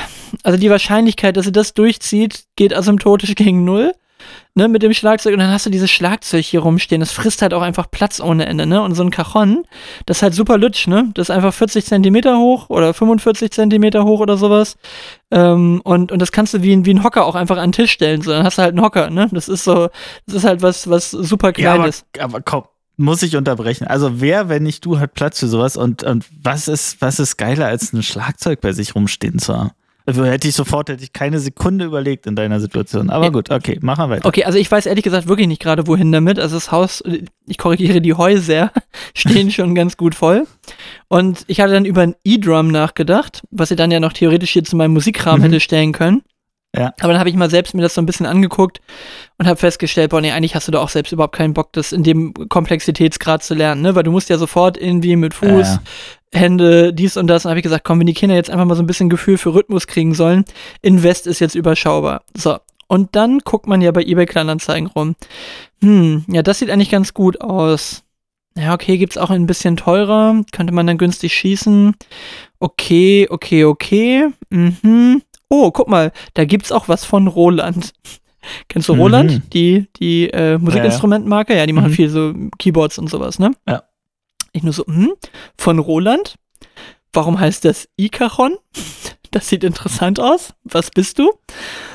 [0.44, 3.94] also die Wahrscheinlichkeit, dass sie das durchzieht, geht asymptotisch gegen null.
[4.56, 7.00] Ne, mit dem Schlagzeug und dann hast du dieses Schlagzeug hier rumstehen.
[7.00, 8.82] Das frisst halt auch einfach Platz ohne Ende, ne?
[8.82, 9.64] Und so ein Cajon,
[10.08, 11.12] das ist halt super lutsch, ne?
[11.14, 14.76] Das ist einfach 40 Zentimeter hoch oder 45 Zentimeter hoch oder sowas.
[15.30, 17.74] Ähm, und, und das kannst du wie, ein- wie ein Hocker auch einfach an den
[17.74, 18.22] Tisch stellen.
[18.22, 19.28] So, dann hast du halt einen Hocker, ne?
[19.32, 19.90] Das ist so,
[20.26, 22.06] das ist halt was, was super Ja, klein aber, ist.
[22.20, 22.64] aber komm,
[22.96, 23.86] muss ich unterbrechen.
[23.86, 27.38] Also wer, wenn nicht du, hat Platz für sowas und, und was ist, was ist
[27.38, 29.72] geiler, als ein Schlagzeug bei sich rumstehen zu haben?
[30.08, 33.10] Also hätte ich sofort, hätte ich keine Sekunde überlegt in deiner Situation.
[33.10, 34.26] Aber gut, okay, machen wir weiter.
[34.26, 36.40] Okay, also ich weiß ehrlich gesagt wirklich nicht gerade, wohin damit.
[36.40, 37.04] Also das Haus,
[37.46, 38.72] ich korrigiere die Häuser,
[39.14, 40.48] stehen schon ganz gut voll.
[41.10, 44.64] Und ich hatte dann über ein E-Drum nachgedacht, was ich dann ja noch theoretisch hier
[44.64, 45.44] zu meinem Musikkram Mhm.
[45.44, 46.22] hätte stellen können.
[46.76, 46.94] Ja.
[47.00, 48.82] Aber dann habe ich mal selbst mir das so ein bisschen angeguckt
[49.40, 51.92] und habe festgestellt, boah, nee, eigentlich hast du doch auch selbst überhaupt keinen Bock, das
[51.92, 53.96] in dem Komplexitätsgrad zu lernen, ne?
[53.96, 55.80] Weil du musst ja sofort irgendwie mit Fuß, Ja.
[56.34, 57.46] Hände, dies und das.
[57.46, 59.38] Und habe ich gesagt, komm, wenn die Kinder jetzt einfach mal so ein bisschen Gefühl
[59.38, 60.46] für Rhythmus kriegen sollen,
[60.82, 62.24] Invest ist jetzt überschaubar.
[62.36, 62.58] So.
[62.88, 65.16] Und dann guckt man ja bei eBay Kleinanzeigen rum.
[65.82, 68.04] Hm, ja, das sieht eigentlich ganz gut aus.
[68.58, 70.42] Ja, okay, gibt's auch ein bisschen teurer.
[70.52, 71.94] Könnte man dann günstig schießen.
[72.60, 74.28] Okay, okay, okay.
[74.50, 75.22] Mhm.
[75.50, 77.94] Oh, guck mal, da gibt's auch was von Roland.
[78.70, 79.02] Kennst du Mhm.
[79.02, 79.42] Roland?
[79.54, 81.56] Die, die äh, Musikinstrumentenmarke?
[81.56, 81.96] Ja, die machen Mhm.
[81.96, 83.52] viel so Keyboards und sowas, ne?
[83.68, 83.84] Ja.
[84.58, 85.14] Ich nur so, hm,
[85.58, 86.36] von Roland?
[87.14, 88.58] Warum heißt das Ikaron?
[89.32, 90.54] Das sieht interessant aus.
[90.64, 91.34] Was bist du?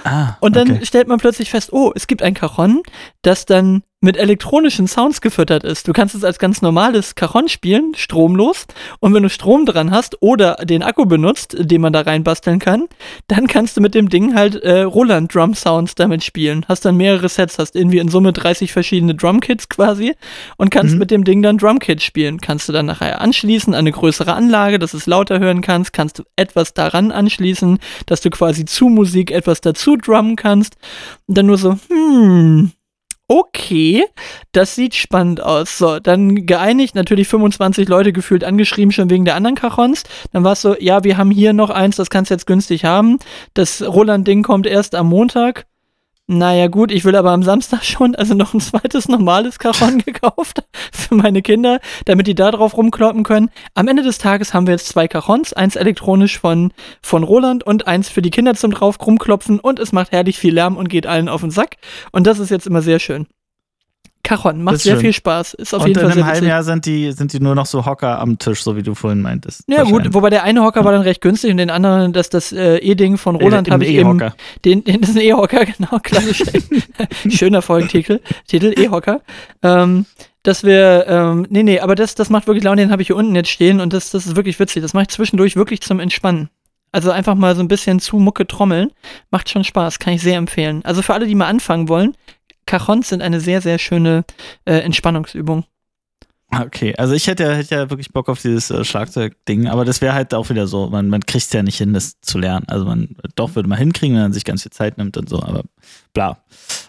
[0.05, 0.85] Ah, Und dann okay.
[0.85, 2.83] stellt man plötzlich fest, oh, es gibt ein Cajon,
[3.23, 5.87] das dann mit elektronischen Sounds gefüttert ist.
[5.89, 8.67] Du kannst es als ganz normales Cajon spielen, stromlos.
[9.01, 12.89] Und wenn du Strom dran hast oder den Akku benutzt, den man da reinbasteln kann,
[13.29, 16.67] dann kannst du mit dem Ding halt äh, Roland Drum Sounds damit spielen.
[16.69, 20.15] Hast dann mehrere Sets, hast irgendwie in Summe 30 verschiedene Drumkits quasi
[20.57, 20.99] und kannst Mhm.
[20.99, 22.41] mit dem Ding dann Drumkits spielen.
[22.41, 25.93] Kannst du dann nachher anschließen an eine größere Anlage, dass es lauter hören kannst.
[25.93, 30.75] Kannst du etwas daran anschließen, dass du quasi zu Musik etwas dazu drummen kannst.
[31.29, 32.73] Und dann nur so, hm,
[33.33, 34.05] okay,
[34.53, 35.79] das sieht spannend aus.
[35.79, 40.05] So, dann geeinigt, natürlich 25 Leute gefühlt angeschrieben, schon wegen der anderen Kachons.
[40.33, 42.85] Dann war es so, ja, wir haben hier noch eins, das kannst du jetzt günstig
[42.85, 43.19] haben.
[43.55, 45.65] Das Roland-Ding kommt erst am Montag.
[46.35, 50.65] Naja, gut, ich will aber am Samstag schon, also noch ein zweites normales Cajon gekauft
[50.91, 53.51] für meine Kinder, damit die da drauf rumkloppen können.
[53.75, 57.87] Am Ende des Tages haben wir jetzt zwei Cajons, eins elektronisch von, von Roland und
[57.87, 61.07] eins für die Kinder zum drauf rumklopfen und es macht herrlich viel Lärm und geht
[61.07, 61.77] allen auf den Sack.
[62.13, 63.27] Und das ist jetzt immer sehr schön.
[64.25, 65.55] Cajon macht Das sehr viel Spaß.
[65.55, 66.47] Ist auf Und jeden in Fall einem sehr halben.
[66.47, 69.21] Jahr sind die, sind die nur noch so Hocker am Tisch, so wie du vorhin
[69.21, 69.65] meintest.
[69.67, 72.53] Ja gut, wobei der eine Hocker war dann recht günstig und den anderen, das, das
[72.53, 74.35] äh, E-Ding von Roland Im habe ich eben E-Hocker.
[74.65, 76.43] Den, den das ist ein E-Hocker, genau, klassisch.
[77.29, 79.23] Schöner Folgentitel, Titel, E-Hocker.
[79.63, 80.07] Ähm,
[80.45, 83.17] dass wir, ähm, nee, nee, aber das, das macht wirklich Laune, den habe ich hier
[83.17, 84.83] unten jetzt stehen und das, das ist wirklich witzig.
[84.83, 86.49] Das mache ich zwischendurch wirklich zum Entspannen.
[86.93, 88.91] Also einfach mal so ein bisschen zu Mucke trommeln.
[89.31, 90.85] Macht schon Spaß, kann ich sehr empfehlen.
[90.85, 92.15] Also für alle, die mal anfangen wollen,
[92.67, 94.25] Cajons sind eine sehr, sehr schöne
[94.65, 95.65] äh, Entspannungsübung.
[96.55, 100.03] Okay, also ich hätte, ja- hätte ja wirklich Bock auf dieses äh, Schlagzeug-Ding, aber das
[100.03, 102.67] wäre halt auch wieder so, man, man kriegt es ja nicht hin, das zu lernen.
[102.69, 105.43] Also man doch würde man hinkriegen, wenn man sich ganz viel Zeit nimmt und so,
[105.43, 105.63] aber
[106.13, 106.39] bla.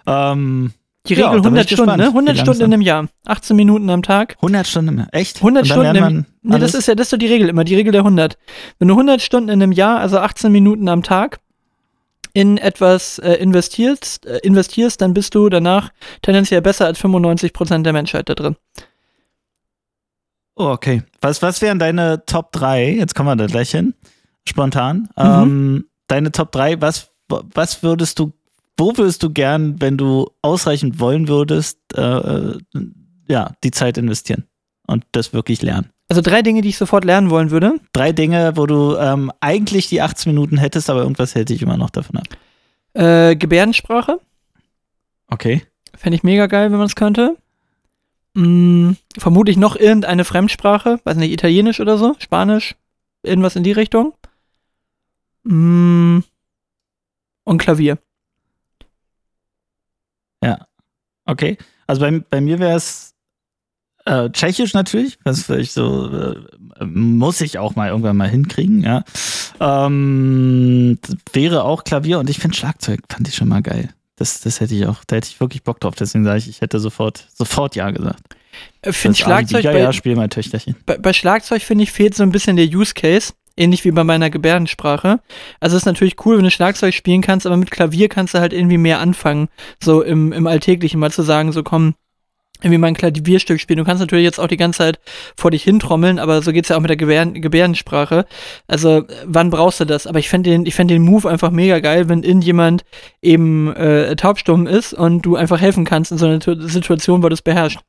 [0.06, 0.74] Ähm,
[1.08, 2.04] Die Ja, Regel bin 100 ich Stunden, gespannt, ne?
[2.08, 3.08] wie 100 lang Stunden in einem Jahr.
[3.26, 4.36] 18 Minuten am Tag.
[4.42, 5.38] 100 Stunden mehr, echt?
[5.38, 7.64] 100 Und dann Stunden im, nee, das ist ja das ist so die Regel immer,
[7.64, 8.38] die Regel der 100.
[8.80, 11.40] Wenn du 100 Stunden in einem Jahr, also 18 Minuten am Tag,
[12.34, 15.92] in etwas äh, investierst, äh, investierst, dann bist du danach
[16.22, 18.56] tendenziell besser als 95% der Menschheit da drin.
[20.56, 21.04] Oh, okay.
[21.22, 22.92] Was, was wären deine Top 3?
[22.92, 23.94] Jetzt kommen wir da gleich hin.
[24.48, 25.10] Spontan.
[25.18, 25.24] Mhm.
[25.24, 28.34] Ähm, deine Top 3, was, was würdest du,
[28.78, 32.58] wo würdest du gern, wenn du ausreichend wollen würdest, äh, äh,
[33.28, 34.46] ja, die Zeit investieren
[34.88, 35.90] und das wirklich lernen?
[36.14, 37.80] Also drei Dinge, die ich sofort lernen wollen würde.
[37.92, 41.76] Drei Dinge, wo du ähm, eigentlich die 18 Minuten hättest, aber irgendwas hält dich immer
[41.76, 42.28] noch davon ab.
[42.94, 44.20] Äh, Gebärdensprache.
[45.28, 45.64] Okay.
[45.96, 47.36] Fände ich mega geil, wenn man es könnte.
[48.36, 52.76] Mm, vermutlich noch irgendeine Fremdsprache, weiß nicht, Italienisch oder so, Spanisch,
[53.24, 54.14] irgendwas in die Richtung.
[55.46, 56.20] Mm,
[57.44, 57.98] und Klavier.
[61.26, 61.58] Okay.
[61.88, 63.13] Also bei, bei mir wäre es
[64.06, 66.36] äh, Tschechisch natürlich, das ich so äh,
[66.86, 69.04] muss ich auch mal irgendwann mal hinkriegen, ja.
[69.60, 71.00] Ähm,
[71.32, 73.90] wäre auch Klavier und ich finde Schlagzeug, fand ich schon mal geil.
[74.16, 75.96] Das, das hätte ich auch, da hätte ich wirklich Bock drauf.
[75.96, 78.22] Deswegen sage ich, ich hätte sofort, sofort ja gesagt.
[78.86, 80.76] Ich finde Schlagzeug Biga, bei, ja, spiel mein Töchterchen.
[80.86, 84.04] bei, bei Schlagzeug finde ich fehlt so ein bisschen der Use Case, ähnlich wie bei
[84.04, 85.20] meiner Gebärdensprache.
[85.60, 88.40] Also es ist natürlich cool, wenn du Schlagzeug spielen kannst, aber mit Klavier kannst du
[88.40, 89.50] halt irgendwie mehr anfangen,
[89.82, 91.96] so im, im Alltäglichen mal zu sagen, so komm,
[92.64, 93.78] irgendwie mal ein Klavierstück spielen.
[93.78, 95.00] Du kannst natürlich jetzt auch die ganze Zeit
[95.38, 98.26] vor dich hintrommeln, aber so geht's ja auch mit der Gebärden, Gebärdensprache.
[98.68, 100.08] Also, wann brauchst du das?
[100.08, 102.84] Aber ich fände den, den Move einfach mega geil, wenn irgendjemand
[103.22, 107.30] eben äh, taubstumm ist und du einfach helfen kannst in so einer Tu- Situation, weil
[107.30, 107.80] du es beherrschst.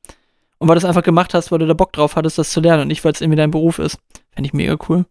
[0.59, 2.61] Und weil du es einfach gemacht hast, weil du da Bock drauf hattest, das zu
[2.61, 3.99] lernen und nicht, weil es irgendwie dein Beruf ist.
[4.33, 5.05] Fände ich mega cool.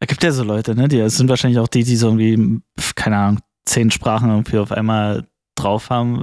[0.00, 0.88] Es gibt ja so Leute, ne?
[0.88, 2.60] Die das sind wahrscheinlich auch die, die so irgendwie,
[2.96, 6.22] keine Ahnung, zehn Sprachen irgendwie auf einmal drauf haben.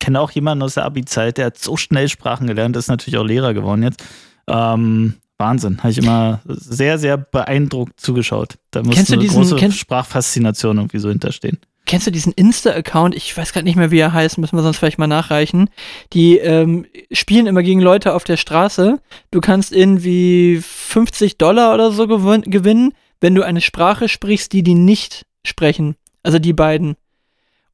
[0.00, 3.18] Ich kenne auch jemanden aus der Abi-Zeit, der hat so schnell Sprachen gelernt, ist natürlich
[3.18, 4.02] auch Lehrer geworden jetzt.
[4.48, 5.78] Ähm, Wahnsinn.
[5.78, 8.54] Habe ich immer sehr, sehr beeindruckt zugeschaut.
[8.70, 11.58] Da muss Kennst du eine diesen- große kennst- Sprachfaszination irgendwie so hinterstehen.
[11.86, 13.14] Kennst du diesen Insta-Account?
[13.14, 15.68] Ich weiß gerade nicht mehr, wie er heißt, müssen wir sonst vielleicht mal nachreichen.
[16.12, 19.00] Die ähm, spielen immer gegen Leute auf der Straße.
[19.30, 24.62] Du kannst irgendwie 50 Dollar oder so gewin gewinnen, wenn du eine Sprache sprichst, die
[24.62, 25.94] die nicht sprechen.
[26.22, 26.96] Also die beiden.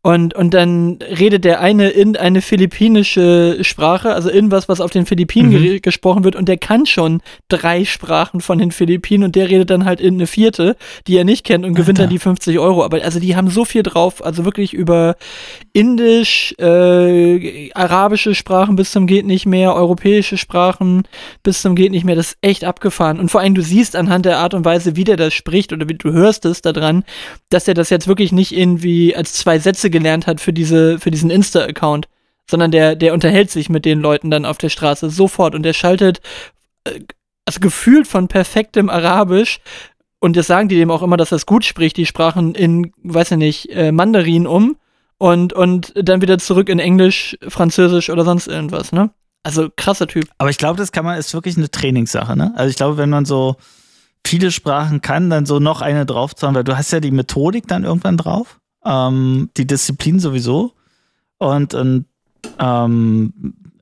[0.07, 4.93] Und, und dann redet der eine in eine philippinische Sprache, also in was, was auf
[4.93, 5.83] den Philippinen Mhm.
[5.83, 9.85] gesprochen wird, und der kann schon drei Sprachen von den Philippinen und der redet dann
[9.85, 10.77] halt in eine vierte,
[11.09, 12.13] die er nicht kennt und gewinnt dann Alter.
[12.15, 12.85] die 50 Euro.
[12.85, 15.17] Aber also die haben so viel drauf, also wirklich über
[15.73, 21.03] Indisch, äh, arabische Sprachen bis zum geht nicht mehr, europäische Sprachen
[21.43, 22.15] bis zum geht nicht mehr.
[22.15, 23.19] Das ist echt abgefahren.
[23.19, 25.89] Und vor allem, du siehst anhand der Art und Weise, wie der das spricht oder
[25.89, 27.03] wie du hörst es daran,
[27.49, 31.11] dass er das jetzt wirklich nicht irgendwie als zwei Sätze gelernt hat für diese, für
[31.11, 32.09] diesen Insta-Account,
[32.49, 35.73] sondern der, der unterhält sich mit den Leuten dann auf der Straße sofort und der
[35.73, 36.21] schaltet,
[36.85, 37.01] äh,
[37.45, 39.61] also gefühlt von perfektem Arabisch
[40.21, 42.93] und das sagen die dem auch immer, dass er es gut spricht, die Sprachen in,
[43.03, 44.77] weiß ich nicht, äh, Mandarin um
[45.19, 49.11] und, und dann wieder zurück in Englisch, Französisch oder sonst irgendwas, ne?
[49.43, 50.29] Also krasser Typ.
[50.39, 52.53] Aber ich glaube, das kann man, ist wirklich eine Trainingssache, ne?
[52.57, 53.57] Also ich glaube, wenn man so
[54.27, 57.85] viele Sprachen kann, dann so noch eine draufzuhauen, weil du hast ja die Methodik dann
[57.85, 60.73] irgendwann drauf, ähm, die Disziplin sowieso.
[61.39, 62.07] Und, und
[62.59, 63.33] ähm,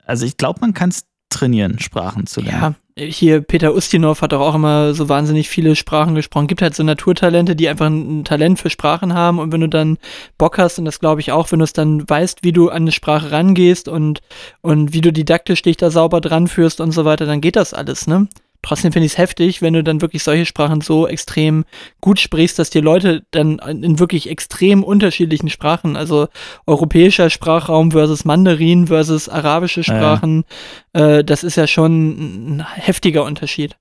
[0.07, 2.77] also ich glaube, man kann es trainieren, Sprachen zu lernen.
[2.97, 6.47] Ja, hier Peter Ustinov hat doch auch immer so wahnsinnig viele Sprachen gesprochen.
[6.47, 9.99] Gibt halt so Naturtalente, die einfach ein, Talent für Sprachen haben und wenn du dann
[10.39, 12.83] Bock hast, und das glaube ich auch, wenn du es dann weißt, wie du an
[12.83, 14.21] eine Sprache rangehst und,
[14.61, 17.75] und wie du didaktisch dich da sauber dran führst und so weiter, dann geht das
[17.75, 18.29] alles, ne?
[18.65, 21.67] Trotzdem finde ich es heftig, wenn du dann wirklich solche Sprachen so extrem
[22.01, 26.29] gut sprichst, dass die Leute dann in wirklich extrem unterschiedlichen Sprachen, also
[26.67, 29.99] europäischer Sprachraum versus Mandarin versus arabische Ja, ja.
[29.99, 30.45] Sprachen,
[30.95, 33.77] äh, das ist ja schon ein heftiger Unterschied.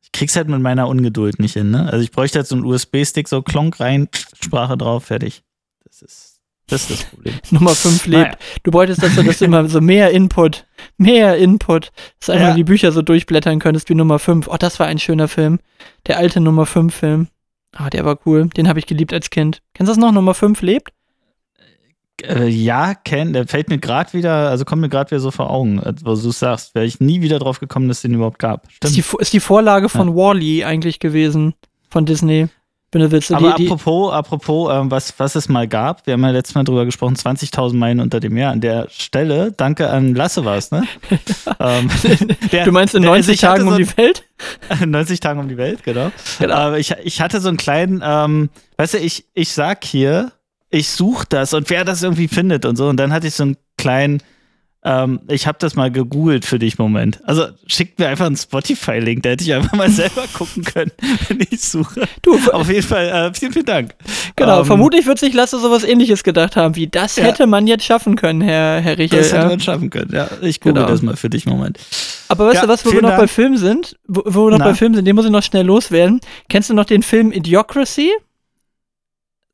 [0.00, 1.92] Ich krieg's halt mit meiner Ungeduld nicht hin, ne?
[1.92, 4.08] Also ich bräuchte halt so einen USB-Stick, so Klonk rein,
[4.40, 5.42] Sprache drauf, fertig.
[5.84, 6.35] Das ist,
[6.68, 7.34] das ist das Problem.
[7.50, 8.22] Nummer 5 lebt.
[8.24, 8.36] Naja.
[8.62, 12.54] Du wolltest, dass du das immer so mehr Input, mehr Input, dass du einmal Ja.
[12.56, 14.48] die Bücher so durchblättern könntest wie Nummer 5.
[14.48, 15.58] Oh, das war ein schöner Film.
[16.06, 17.28] Der alte Nummer 5 Film.
[17.72, 18.48] Ah, der war cool.
[18.48, 19.60] Den habe ich geliebt als Kind.
[19.74, 20.10] Kennst du das noch?
[20.12, 20.90] Nummer 5 lebt?
[22.22, 25.50] Äh, ja, Ken, der fällt mir gerade wieder, also kommt mir gerade wieder so vor
[25.50, 28.38] Augen, als wo du sagst, wäre ich nie wieder drauf gekommen, dass es den überhaupt
[28.38, 28.64] gab.
[28.68, 28.96] Ist Stimmt.
[28.96, 31.54] die, ist die Vorlage von Wall-E eigentlich gewesen.
[31.90, 32.48] Von Disney.
[33.20, 36.30] So Aber die, die, apropos, apropos, ähm, was, was es mal gab, wir haben ja
[36.30, 38.50] letztes Mal drüber gesprochen, 20.000 Meilen unter dem Meer.
[38.50, 40.84] An der Stelle, danke an Lasse war es, ne?
[41.60, 41.88] ähm,
[42.52, 44.24] der, du meinst in der- 90 ich hatte Tagen um so- die Welt?
[44.86, 46.10] 90 Tage um die Welt, genau.
[46.38, 46.54] Genau.
[46.54, 50.32] Aber ich, ich hatte so einen kleinen, ähm, weißt du, ich, ich sag hier,
[50.70, 52.88] ich suche das und wer das irgendwie findet und so.
[52.88, 54.22] Und dann hatte ich so einen kleinen,
[54.88, 57.20] ähm, ich habe das mal gegoogelt für dich, Moment.
[57.24, 60.92] Also schickt mir einfach einen Spotify-Link, da hätte ich einfach mal selber gucken können,
[61.28, 62.02] wenn ich suche.
[62.22, 63.94] Du, Auf jeden Fall, äh, vielen, vielen Dank.
[64.36, 67.24] genau, Ähm, vermutlich wird sich Lasse sowas ähnliches gedacht haben, wie das Ja.
[67.24, 69.18] hätte man jetzt schaffen können, Herr, Herr Richel.
[69.18, 69.48] Das hätte ja.
[69.48, 70.10] man schaffen können.
[70.14, 70.86] Ja, ich google Genau.
[70.88, 71.78] das mal für dich, Moment.
[72.28, 73.22] Aber weißt Ja, du was, wo wir noch Dank.
[73.22, 73.96] bei Film sind?
[74.06, 74.66] Wo, wo wir noch Na?
[74.66, 76.20] bei Film sind, den muss ich noch schnell loswerden.
[76.48, 78.12] Kennst du noch den Film Idiocracy?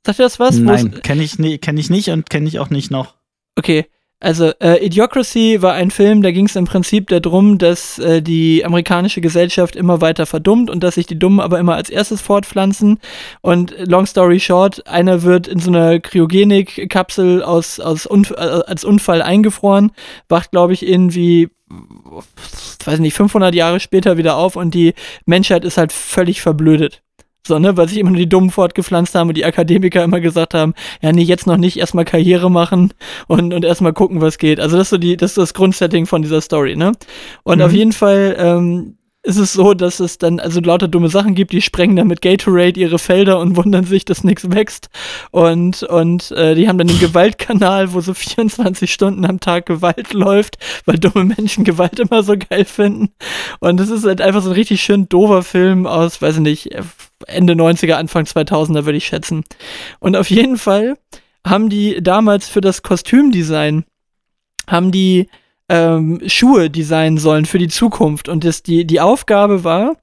[0.05, 0.57] Sagt dir das was?
[0.59, 3.15] Nein, kenne ich, nie- kenn ich nicht und kenne ich auch nicht noch.
[3.57, 3.87] Okay,
[4.23, 8.65] also äh, Idiocracy war ein Film, da ging es im Prinzip darum, dass äh, die
[8.65, 13.01] amerikanische Gesellschaft immer weiter verdummt und dass sich die Dummen aber immer als erstes fortpflanzen.
[13.41, 18.85] Und long story short, einer wird in so einer Kryogenik-Kapsel aus, aus Unf äh, als
[18.85, 19.91] Unfall eingefroren,
[20.29, 21.49] wacht, glaube ich, irgendwie,
[22.85, 24.95] weiß nicht, 500 Jahre später wieder auf und die
[25.27, 27.02] Menschheit ist halt völlig verblödet.
[27.47, 30.55] So, ne, weil sich immer nur die Dummen fortgepflanzt haben und die Akademiker immer gesagt
[30.55, 32.93] haben, ja, nee, jetzt noch nicht, erstmal Karriere machen
[33.27, 34.61] und, und erstmal gucken, was geht.
[34.61, 36.93] Also das ist so die, das ist das Grundsetting von dieser Story, ne?
[37.43, 37.65] Und Mhm.
[37.65, 41.53] auf jeden Fall ähm, ist es so, dass es dann also lauter dumme Sachen gibt,
[41.53, 44.89] die sprengen dann mit Gatorade ihre Felder und wundern sich, dass nichts wächst.
[45.31, 50.13] Und, und äh, die haben dann den Gewaltkanal, wo so 24 Stunden am Tag Gewalt
[50.13, 53.11] läuft, weil dumme Menschen Gewalt immer so geil finden.
[53.61, 56.71] Und es ist halt einfach so ein richtig schön doofer Film aus, weiß ich nicht,
[57.27, 59.45] Ende 90er, Anfang 2000er würde ich schätzen.
[60.01, 60.97] Und auf jeden Fall
[61.47, 63.85] haben die damals für das Kostümdesign
[64.69, 65.29] haben die
[65.69, 68.29] ähm, Schuhe designen sollen für die Zukunft.
[68.29, 69.97] Und das, die, die Aufgabe war,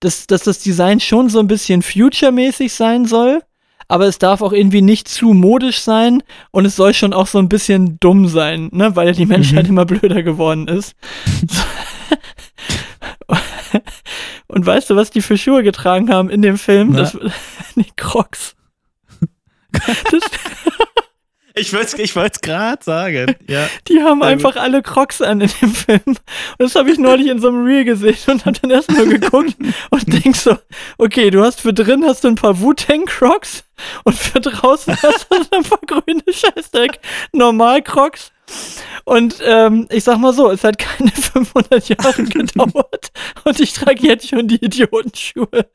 [0.00, 3.42] dass, dass das Design schon so ein bisschen future-mäßig sein soll,
[3.88, 7.38] aber es darf auch irgendwie nicht zu modisch sein und es soll schon auch so
[7.38, 8.94] ein bisschen dumm sein, ne?
[8.94, 9.70] weil die Menschheit Mhm.
[9.70, 10.94] immer blöder geworden ist.
[14.48, 16.90] und weißt du, was die für Schuhe getragen haben in dem Film?
[16.92, 17.00] Na?
[17.00, 17.18] Das,
[17.76, 18.56] die Crocs.
[19.72, 20.22] Das,
[21.58, 23.34] Ich wollte es ich gerade sagen.
[23.48, 23.66] Ja.
[23.88, 26.00] Die haben Sehr einfach alle Crocs an in dem Film.
[26.06, 26.20] Und
[26.58, 29.56] das habe ich neulich in so einem Reel gesehen und habe dann erst mal geguckt
[29.90, 30.56] und denk so,
[30.98, 33.64] okay, du hast für drin hast du ein paar Wu-Tang Crocs
[34.04, 37.00] und für draußen hast du ein paar grüne Scheißdreck
[37.32, 38.30] Normal Crocs.
[39.04, 43.10] Und ähm, ich sag mal so, es hat keine 500 Jahre gedauert
[43.44, 45.66] und ich trage jetzt schon die Idiotenschuhe.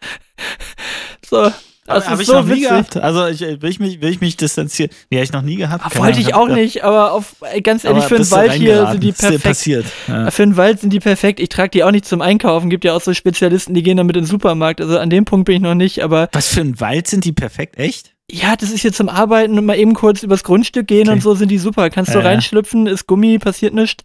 [1.28, 1.52] So,
[1.86, 2.68] das Habe ist ich so noch nie witzig.
[2.70, 2.98] gehabt.
[2.98, 4.90] Also ich, will, ich mich, will ich mich distanzieren.
[5.10, 5.84] Nee, habe ich noch nie gehabt.
[5.86, 8.32] Ah, Keine Wollte ich auch gedacht, nicht, aber auf, ey, ganz ehrlich, aber für den
[8.32, 9.44] Wald hier sind die perfekt.
[9.44, 9.86] passiert.
[10.08, 10.32] Ja.
[10.32, 11.40] Für den Wald sind die perfekt.
[11.42, 12.70] Ich trage die auch nicht zum Einkaufen.
[12.70, 14.80] Gibt ja auch so Spezialisten, die gehen damit in den Supermarkt.
[14.80, 16.04] Also an dem Punkt bin ich noch nicht.
[16.04, 17.78] Aber Was für ein Wald sind die perfekt?
[17.78, 18.13] Echt?
[18.32, 21.12] Ja, das ist hier zum Arbeiten und mal eben kurz übers Grundstück gehen Okay.
[21.18, 21.90] und so sind die super.
[21.90, 22.30] Kannst du Ja, ja.
[22.32, 24.04] reinschlüpfen, ist Gummi, passiert nichts.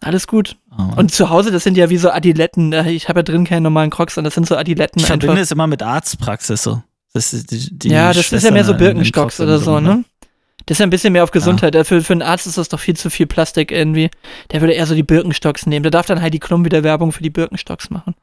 [0.00, 0.56] Alles gut.
[0.76, 0.98] Oh.
[1.00, 2.72] Und zu Hause, das sind ja wie so Adiletten.
[2.72, 5.40] Äh, Ich habe ja drin keine normalen Crocs, sondern das sind so Adiletten ich verbinde
[5.40, 6.82] es immer mit Arztpraxis so.
[7.12, 10.04] Das ist die, die Ja, das ist ja mehr so Birkenstocks oder so, ne?
[10.66, 11.74] Das ist ja ein bisschen mehr auf Gesundheit.
[11.86, 14.10] Für, für einen Arzt ist das doch viel zu viel Plastik irgendwie.
[14.50, 15.82] Der würde eher so die Birkenstocks nehmen.
[15.84, 18.14] Der darf dann halt die Klum wieder Werbung für die Birkenstocks machen.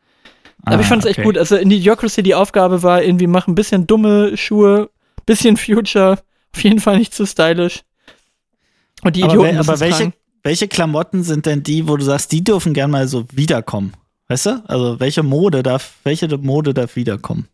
[0.65, 1.27] Aber ich fand es echt Ah, okay.
[1.29, 1.37] gut.
[1.37, 4.89] Also in Idiocracy die Aufgabe war irgendwie, mach ein bisschen dumme Schuhe,
[5.31, 6.19] bisschen Future,
[6.53, 7.83] auf jeden Fall nicht zu stylisch.
[9.01, 10.13] Und die Aber, Idioten aber welche, tragen.
[10.43, 13.93] welche Klamotten sind denn die, wo du sagst, die dürfen gern mal so wiederkommen?
[14.27, 14.63] Weißt du?
[14.67, 17.47] Also welche Mode darf, welche Mode darf wiederkommen?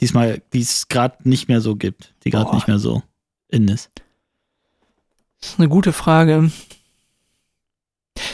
[0.00, 3.02] Diesmal, die es gerade nicht mehr so gibt, die gerade nicht mehr so
[3.48, 3.90] in ist.
[5.40, 6.50] Das ist eine gute Frage.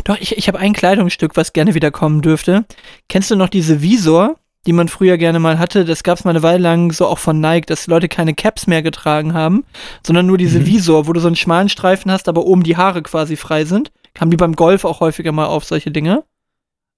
[0.04, 2.64] Doch, ich, ich habe ein Kleidungsstück, was gerne wieder kommen dürfte.
[3.08, 5.84] Kennst du noch diese Visor, die man früher gerne mal hatte?
[5.84, 8.34] Das gab es mal eine Weile lang so auch von Nike, dass die Leute keine
[8.34, 9.64] Caps mehr getragen haben,
[10.04, 10.66] sondern nur diese Mhm.
[10.66, 13.92] Visor, wo du so einen schmalen Streifen hast, aber oben die Haare quasi frei sind.
[14.14, 16.24] Kamen die beim Golf auch häufiger mal auf, solche Dinge.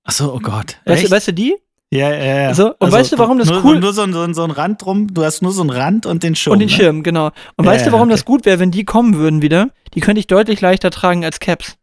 [0.04, 0.76] Achso, oh Gott.
[0.87, 1.57] Weißt, du- weißt du die?
[1.90, 2.54] ja, ja, ja.
[2.54, 5.12] So, und weißt du, warum das nur, cool- Nur so, so, so ein Rand drum,
[5.12, 6.52] du hast nur so einen Rand und den Schirm.
[6.52, 6.74] Und den ne?
[6.74, 7.31] Schirm, genau.
[7.57, 8.14] Und Ja, weißt du, ja, warum okay.
[8.14, 9.70] das gut wäre, wenn die kommen würden wieder?
[9.94, 11.76] Die könnte ich deutlich leichter tragen als Caps.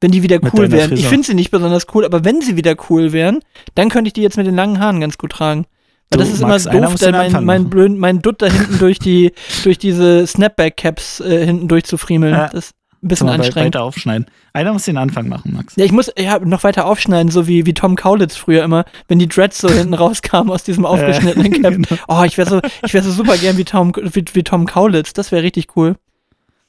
[0.00, 0.92] Wenn die wieder Mit cool wären.
[0.92, 3.40] Ich finde sie nicht besonders cool, aber wenn sie wieder cool wären,
[3.74, 5.66] dann könnte ich die jetzt mit den langen Haaren ganz gut tragen.
[6.10, 8.98] Weil Du, das ist immer doof, den mein, mein, blöd, mein Dutt da hinten durch
[8.98, 9.32] die,
[9.62, 12.32] durch diese Snapback-Caps äh, hinten durchzufriemeln.
[12.32, 12.48] Ja.
[12.48, 13.74] Das ist ein bisschen Mal anstrengend.
[13.74, 14.26] Weiter aufschneiden.
[14.52, 15.76] Einer muss den Anfang machen, Max.
[15.76, 19.18] Ja, ich muss ja, noch weiter aufschneiden, so wie, wie Tom Kaulitz früher immer, wenn
[19.18, 21.74] die Dreads so hinten rauskamen aus diesem aufgeschnittenen Cap.
[21.74, 21.88] genau.
[22.08, 25.12] Oh, ich wäre so, ich wäre so super gern wie Tom, wie, wie Tom Kaulitz.
[25.12, 25.96] Das wäre richtig cool.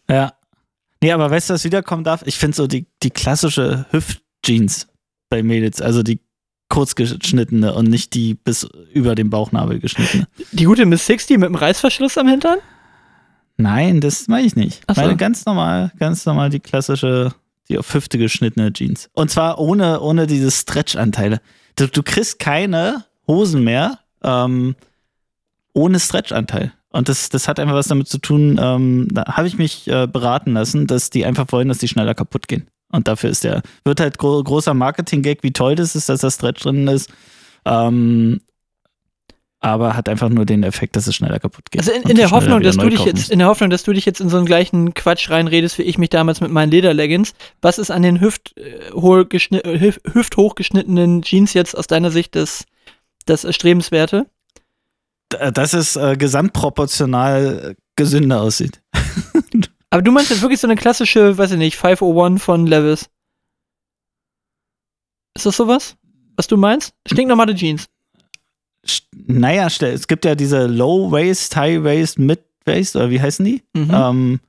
[0.09, 0.33] Ja.
[1.01, 2.23] Nee, aber weißt du, was wiederkommen darf?
[2.25, 4.87] Ich finde so die, die klassische Hüft-Jeans
[5.29, 6.19] bei Mädels, also die
[6.69, 10.27] kurz geschnittene und nicht die bis über den Bauchnabel geschnittene.
[10.51, 12.59] Die gute Miss 60 mit dem Reißverschluss am Hintern?
[13.57, 14.81] Nein, das meine ich nicht.
[14.87, 15.01] Ach so.
[15.01, 17.33] Meine ganz normal, ganz normal die klassische,
[17.67, 19.09] die auf Hüfte geschnittene Jeans.
[19.13, 21.41] Und zwar ohne, ohne diese Stretch-Anteile.
[21.75, 24.75] Du, du kriegst keine Hosen mehr ähm,
[25.73, 26.73] ohne Stretch-Anteil.
[26.91, 30.07] Und das, das hat einfach was damit zu tun, ähm, da habe ich mich äh,
[30.07, 32.67] beraten lassen, dass die einfach wollen, dass die schneller kaputt gehen.
[32.91, 36.29] Und dafür ist der, wird halt gro großer Marketing-Gag, wie toll das ist, dass da
[36.29, 37.09] Stretch drin ist.
[37.65, 38.41] Ähm,
[39.61, 41.81] aber hat einfach nur den Effekt, dass es schneller kaputt geht.
[41.81, 43.31] Also in, in der Hoffnung, dass du dich jetzt, musst.
[43.31, 45.99] in der Hoffnung, dass du dich jetzt in so einen gleichen Quatsch reinredest, wie ich
[45.99, 47.33] mich damals mit meinen Lederleggings.
[47.61, 52.35] Was ist an den Hüft, äh, äh, Hüf, hüfthoch geschnittenen Jeans jetzt aus deiner Sicht
[52.35, 52.65] das,
[53.27, 54.25] das Erstrebenswerte?
[55.31, 58.81] D- dass es äh, gesamtproportional äh, gesünder aussieht.
[59.89, 63.09] Aber du meinst jetzt wirklich so eine klassische, weiß ich nicht, 501 von Levis.
[65.35, 65.95] Ist das sowas?
[66.37, 66.93] Was du meinst?
[67.07, 67.87] Stinknormale Jeans.
[69.27, 73.63] Naja, es gibt ja diese Low-Waist, High-Waist, Mid-Waist, oder wie heißen die?
[73.73, 73.91] Mhm.
[73.93, 74.39] Ähm,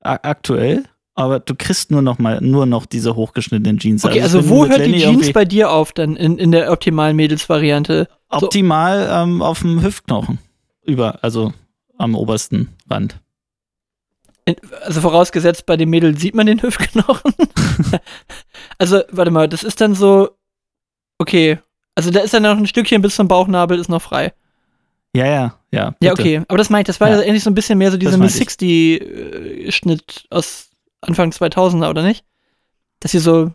[0.00, 0.84] aktuell.
[1.16, 4.04] Aber du kriegst nur noch mal nur noch diese hochgeschnittenen Jeans.
[4.04, 7.14] Okay, also bin wo hört die Jeans bei dir auf dann in, in der optimalen
[7.16, 8.08] Mädels-Variante?
[8.40, 10.38] So- Optimal ähm, auf dem Hüftknochen.
[10.84, 11.52] Über, also
[11.98, 13.20] am obersten Rand.
[14.82, 17.32] Also vorausgesetzt, bei dem Mädel sieht man den Hüftknochen.
[18.78, 20.30] also, warte mal, das ist dann so,
[21.18, 21.58] okay.
[21.94, 24.34] Also da ist dann noch ein Stückchen bis zum Bauchnabel ist noch frei.
[25.16, 25.94] Ja, ja, ja.
[26.00, 26.12] Ja, bitte.
[26.12, 26.42] okay.
[26.48, 27.20] Aber das meinte ich, das war Ja.
[27.20, 27.26] ja.
[27.26, 29.00] eigentlich so ein bisschen mehr so dieser Miss meinte ich.
[29.00, 30.70] 60-Schnitt aus
[31.00, 32.24] Anfang 2000er, oder nicht?
[33.00, 33.52] Dass sie so,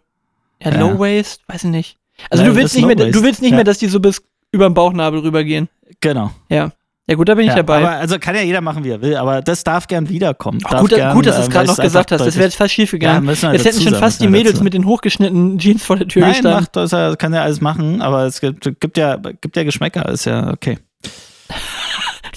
[0.63, 0.79] ja, Ja.
[0.79, 1.97] Low Waist, weiß ich nicht.
[2.29, 3.57] Also Ja, du willst nicht mehr, du willst nicht ja.
[3.57, 5.69] mehr, dass die so bis über den Bauchnabel rübergehen.
[6.01, 6.31] Genau.
[6.49, 6.71] Ja.
[7.07, 7.77] Ja gut, da bin ich Ja, dabei.
[7.77, 10.59] Aber also kann ja jeder machen, wie er will, aber das darf gern wiederkommen.
[10.63, 12.23] Ach, gut, gern, gut, dass du es äh, gerade noch gesagt hast.
[12.23, 13.25] Das wäre jetzt fast schief Ja, gegangen.
[13.25, 16.07] müssen wir jetzt hätten schon fast die Mädels dazu mit den hochgeschnittenen Jeans vor der
[16.07, 16.59] Tür Nein, gestanden.
[16.61, 20.07] macht das, ja- kann ja alles machen, aber es gibt, gibt ja gibt ja Geschmäcker,
[20.09, 20.77] ist ja okay.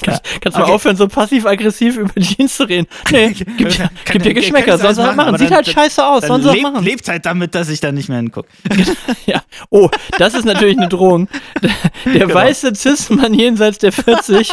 [0.02, 0.72] Kannst, kannst mal Okay.
[0.72, 2.86] aufhören, so passiv-aggressiv über Jeans zu reden.
[3.10, 5.38] Nee, gibt, gibt Kann- dir kann- Geschmäcker, du sollen sie halt machen.
[5.38, 6.84] Sieht dann- halt scheiße aus, sollen Dann sie auch lebt, machen.
[6.84, 8.48] lebt halt damit, dass ich da nicht mehr hingucke.
[9.26, 9.42] Ja.
[9.70, 9.88] Oh,
[10.18, 11.28] das ist natürlich eine Drohung.
[12.04, 12.34] Der Genau.
[12.34, 14.50] weiße Cis-Mann jenseits der 40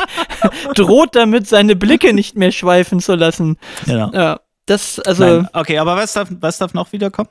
[0.75, 3.57] droht damit, seine Blicke nicht mehr schweifen zu lassen.
[3.85, 4.11] Genau.
[4.13, 5.47] Ja, das, also, Nein.
[5.53, 7.29] Okay, aber was darf, was darf noch wiederkommen?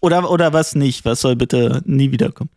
[0.00, 1.04] Oder, oder was nicht?
[1.04, 2.50] Was soll bitte nie wiederkommen?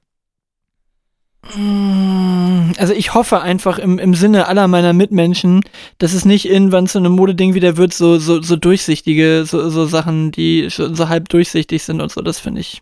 [1.42, 5.62] Also ich hoffe einfach im, im Sinne aller meiner Mitmenschen,
[5.98, 9.86] dass es nicht irgendwann zu einem Modeding wieder wird, so, so, so durchsichtige, so, so
[9.86, 12.82] Sachen, die so halb durchsichtig sind und so, das finde ich.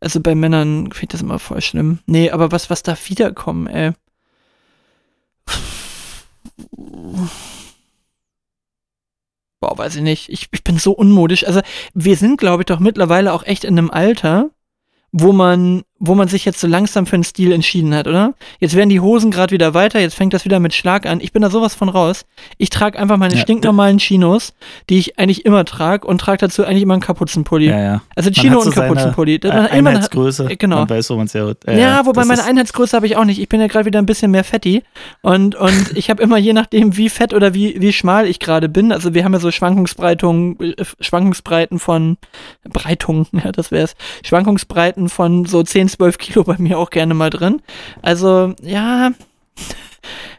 [0.00, 2.00] Also bei Männern finde ich das immer voll schlimm.
[2.06, 3.92] Nee, aber was, was darf wiederkommen, ey?
[9.60, 10.28] Boah, weiß ich nicht.
[10.28, 11.46] Ich, ich bin so unmodisch.
[11.46, 11.60] Also,
[11.94, 14.50] wir sind, glaube ich, doch mittlerweile auch echt in einem Alter,
[15.12, 18.34] wo man, wo man sich jetzt so langsam für einen Stil entschieden hat, oder?
[18.60, 21.20] Jetzt werden die Hosen gerade wieder weiter, jetzt fängt das wieder mit Schlag an.
[21.20, 22.26] Ich bin da sowas von raus.
[22.58, 24.52] Ich trage einfach meine Ja, stinknormalen Chinos,
[24.90, 27.68] die ich eigentlich immer trage und trage dazu eigentlich immer einen Kapuzenpulli.
[27.68, 28.02] Ja, ja.
[28.14, 29.40] Also Chino hat so und Kapuzenpulli.
[29.42, 30.50] seine, äh, Einheitsgröße.
[30.50, 30.80] äh, genau.
[30.80, 31.58] Man weiß, wo man es herholt.
[31.66, 33.40] ja, wobei meine Einheitsgröße habe ich auch nicht.
[33.40, 34.82] Ich bin ja gerade wieder ein bisschen mehr fetti.
[35.22, 38.68] Und, und ich habe immer, je nachdem, wie fett oder wie, wie schmal ich gerade
[38.68, 42.18] bin, also wir haben ja so Schwankungsbreitungen, äh, Schwankungsbreiten von
[42.68, 43.94] Breitungen, ja, das wäre es.
[44.24, 47.62] Schwankungsbreiten von so 10, 12 Kilo bei mir auch gerne mal drin.
[48.02, 49.10] Also, ja.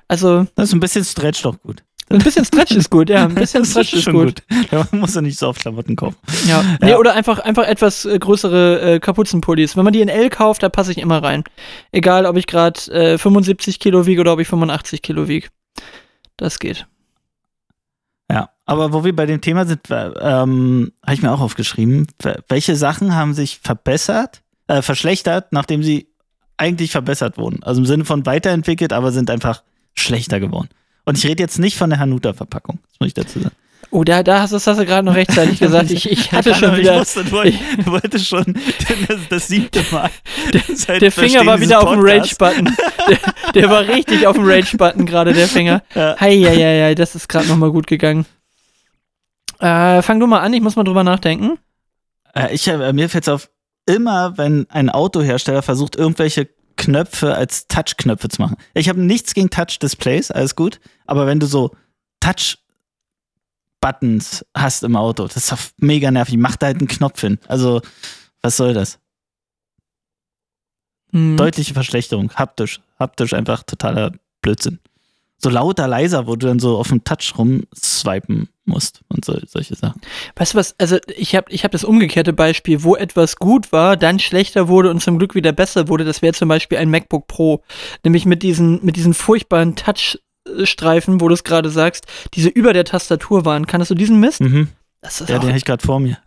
[0.07, 1.83] Also, Das ist ein bisschen Stretch doch gut.
[2.09, 3.23] ein bisschen Stretch ist gut, ja.
[3.25, 4.43] Ein bisschen Stretch ist schon gut.
[4.71, 6.17] Da muss er nicht so oft Klamotten kaufen.
[6.47, 6.63] Ja.
[6.81, 6.97] Nee, Ja.
[6.97, 9.75] oder einfach, einfach etwas äh, größere äh, Kapuzenpullis.
[9.75, 11.43] Wenn man die in L kauft, da passe ich immer rein.
[11.91, 15.49] Egal, ob ich gerade äh, 75 Kilo wiege oder ob ich 85 Kilo wiege.
[16.37, 16.85] Das geht.
[18.31, 22.07] Ja, aber wo wir bei dem Thema sind, äh, ähm, habe ich mir auch aufgeschrieben,
[22.49, 26.07] welche Sachen haben sich verbessert, äh, verschlechtert, nachdem sie
[26.57, 27.63] eigentlich verbessert wurden.
[27.63, 29.63] Also im Sinne von weiterentwickelt, aber sind einfach
[29.93, 30.69] schlechter geworden.
[31.05, 33.55] Und ich rede jetzt nicht von der Hanuta-Verpackung, das muss ich dazu sagen.
[33.89, 35.91] Oh, da, da hast, das hast du gerade noch rechtzeitig gesagt.
[35.91, 36.99] Ich, ich hatte schon ich wieder.
[36.99, 38.57] wusste, du, ich wollte schon
[39.07, 40.09] das, das siebte Mal.
[40.75, 42.75] seit Der Finger war wieder auf dem Rage-Button.
[43.07, 45.81] Der, der war richtig auf dem Rage-Button gerade, der Finger.
[45.95, 46.19] Ja.
[46.19, 48.25] Heieiei, das ist gerade nochmal gut gegangen.
[49.59, 51.57] Äh, fang du mal an, ich muss mal drüber nachdenken.
[52.35, 53.49] Äh, ich, äh, mir fällt es auf,
[53.87, 58.57] immer wenn ein Autohersteller versucht, irgendwelche Knöpfe als Touch-Knöpfe zu machen.
[58.73, 61.71] Ich habe nichts gegen Touch-Displays, alles gut, aber wenn du so
[62.19, 66.37] Touch-Buttons hast im Auto, das ist doch mega nervig.
[66.37, 67.39] Mach da halt einen Knopf hin.
[67.47, 67.81] Also,
[68.41, 68.99] was soll das?
[71.11, 71.37] Hm.
[71.37, 72.81] Deutliche Verschlechterung, haptisch.
[72.99, 74.11] Haptisch einfach totaler
[74.41, 74.79] Blödsinn.
[75.39, 79.75] So lauter, leiser, wo du dann so auf dem Touch rumswipen musst und so, solche
[79.75, 80.01] Sachen.
[80.35, 83.97] Weißt du was, also ich habe ich hab das umgekehrte Beispiel, wo etwas gut war,
[83.97, 86.05] dann schlechter wurde und zum Glück wieder besser wurde.
[86.05, 87.63] Das wäre zum Beispiel ein MacBook Pro.
[88.03, 92.85] Nämlich mit diesen, mit diesen furchtbaren Touchstreifen, wo du es gerade sagst, diese über der
[92.85, 93.67] Tastatur waren.
[93.67, 94.41] Kannst du diesen Mist?
[94.41, 94.69] Mhm.
[95.01, 96.17] Das ist Ja, den habe ich gerade vor mir.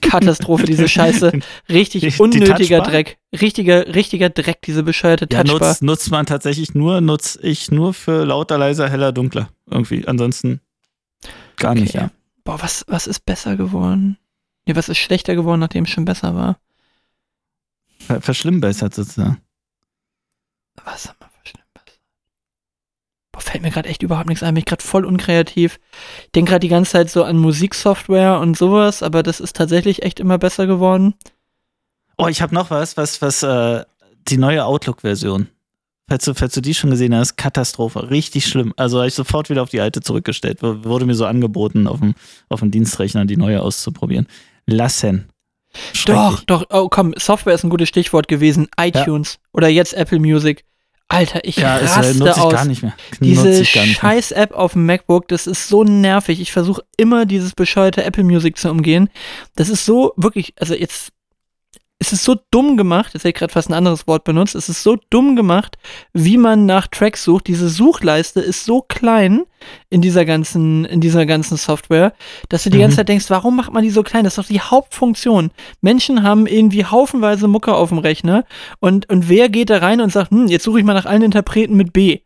[0.00, 1.32] Katastrophe, diese Scheiße.
[1.68, 2.90] Richtig Die- die unnötiger Touchbar?
[2.90, 3.18] Dreck.
[3.40, 5.68] Richtiger, richtiger Dreck, diese bescheuerte Ja, Touchbar.
[5.70, 9.48] nutzt, nutzt man tatsächlich nur, nutze ich nur für lauter, leiser, heller, dunkler.
[9.70, 10.06] Irgendwie.
[10.06, 10.60] Ansonsten
[11.56, 11.98] gar nicht, Okay.
[12.04, 12.10] ja.
[12.44, 14.18] Boah, was, was ist besser geworden?
[14.66, 16.58] Nee, was ist schlechter geworden, nachdem es schon besser war?
[17.98, 19.40] Ver verschlimmbessert sozusagen.
[20.84, 21.28] Was haben wir?
[23.32, 24.54] Boah, fällt mir gerade echt überhaupt nichts ein.
[24.54, 25.80] Bin ich gerade voll unkreativ.
[26.24, 30.02] Ich denke gerade die ganze Zeit so an Musiksoftware und sowas, aber das ist tatsächlich
[30.02, 31.14] echt immer besser geworden.
[32.18, 33.84] Oh, ich habe noch was, was, was, äh,
[34.28, 35.48] die neue Outlook-Version.
[36.08, 38.10] Falls du, falls du die schon gesehen hast, Katastrophe.
[38.10, 38.74] Richtig schlimm.
[38.76, 40.62] Also habe ich sofort wieder auf die alte zurückgestellt.
[40.62, 42.14] Wurde mir so angeboten, auf dem,
[42.48, 44.26] auf dem Dienstrechner die neue auszuprobieren.
[44.66, 45.28] Lassen.
[46.04, 46.66] Doch, doch.
[46.70, 48.68] Oh, komm, Software ist ein gutes Stichwort gewesen.
[48.78, 50.64] iTunes oder jetzt Apple Music.
[51.12, 52.52] Alter, ich Ja, äh, raste nutze ich aus.
[52.52, 52.94] gar nicht mehr.
[53.20, 56.40] Nutze Diese scheiß App auf dem MacBook, das ist so nervig.
[56.40, 59.08] Ich versuche immer dieses bescheuerte Apple Music zu umgehen.
[59.54, 61.12] Das ist so wirklich, also jetzt,
[62.02, 64.68] es ist so dumm gemacht, jetzt hätte ich gerade fast ein anderes Wort benutzt, es
[64.68, 65.78] ist so dumm gemacht,
[66.12, 67.46] wie man nach Tracks sucht.
[67.46, 69.42] Diese Suchleiste ist so klein
[69.88, 72.12] in dieser ganzen, in dieser ganzen Software,
[72.48, 72.82] dass du die Mhm.
[72.82, 74.24] ganze Zeit denkst, warum macht man die so klein?
[74.24, 75.52] Das ist doch die Hauptfunktion.
[75.80, 78.44] Menschen haben irgendwie haufenweise Mucke auf dem Rechner
[78.80, 81.22] und, und wer geht da rein und sagt, hm, jetzt suche ich mal nach allen
[81.22, 82.18] Interpreten mit B.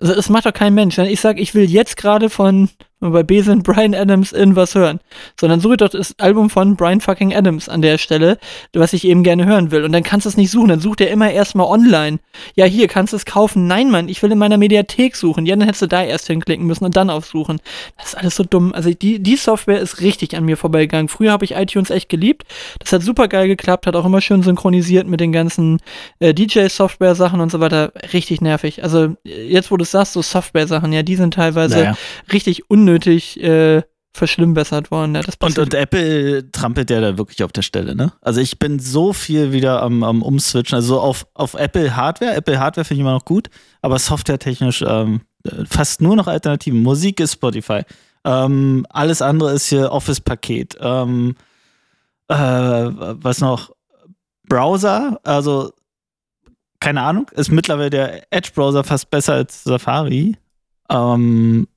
[0.00, 0.96] Also, das macht doch kein Mensch.
[0.96, 2.70] Wenn ich sage, ich will jetzt gerade von,
[3.02, 5.00] Und bei B sind Brian Adams in was hören.
[5.38, 8.38] Sondern suche doch das Album von Brian fucking Adams an der Stelle,
[8.72, 9.82] was ich eben gerne hören will.
[9.84, 10.68] Und dann kannst du es nicht suchen.
[10.68, 12.20] Dann sucht er immer erstmal online.
[12.54, 13.66] Ja, hier kannst du es kaufen.
[13.66, 15.46] Nein, Mann, ich will in meiner Mediathek suchen.
[15.46, 17.60] Ja, dann hättest du da erst hinklicken müssen und dann aufsuchen.
[17.98, 18.72] Das ist alles so dumm.
[18.72, 21.08] Also die, die Software ist richtig an mir vorbeigegangen.
[21.08, 22.44] Früher habe ich iTunes echt geliebt.
[22.78, 25.80] Das hat super geil geklappt, hat auch immer schön synchronisiert mit den ganzen
[26.20, 27.92] äh, DJ-Software-Sachen und so weiter.
[28.12, 28.84] Richtig nervig.
[28.84, 31.96] Also jetzt, wo du es sagst, so Software-Sachen, ja, die sind teilweise Naja.
[32.32, 33.82] richtig unnötig äh,
[34.12, 35.14] verschlimmbessert worden.
[35.14, 38.12] Ja, das Und, und Apple trampelt ja da wirklich auf der Stelle, ne?
[38.20, 40.76] Also ich bin so viel wieder am, am Umswitchen.
[40.76, 42.34] Also auf, auf Apple Hardware.
[42.34, 43.48] Apple Hardware finde ich immer noch gut,
[43.80, 45.22] aber softwaretechnisch ähm,
[45.68, 46.82] fast nur noch Alternativen.
[46.82, 47.82] Musik ist Spotify.
[48.24, 50.76] Ähm, alles andere ist hier Office-Paket.
[50.80, 51.36] Ähm,
[52.28, 53.70] äh, was noch?
[54.48, 55.72] Browser, also
[56.82, 60.36] keine Ahnung, ist mittlerweile der Edge-Browser fast besser als Safari.
[60.90, 61.68] Ähm,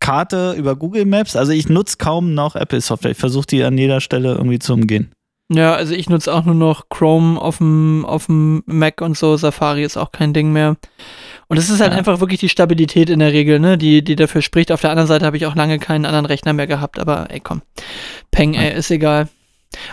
[0.00, 1.36] Karte über Google Maps.
[1.36, 3.12] Also ich nutze kaum noch Apple-Software.
[3.12, 5.10] Ich versuche die an jeder Stelle irgendwie zu umgehen.
[5.50, 9.36] ja, also ich nutze auch nur noch Chrome auf dem, auf dem Mac und so.
[9.36, 10.76] Safari ist auch kein Ding mehr.
[11.48, 11.98] Und es ist halt Ja.
[11.98, 14.70] einfach wirklich die Stabilität in der Regel, ne, die, die dafür spricht.
[14.70, 17.40] Auf der anderen Seite habe ich auch lange keinen anderen Rechner mehr gehabt, aber ey,
[17.40, 17.62] komm.
[18.30, 19.28] Peng, ey, ist egal.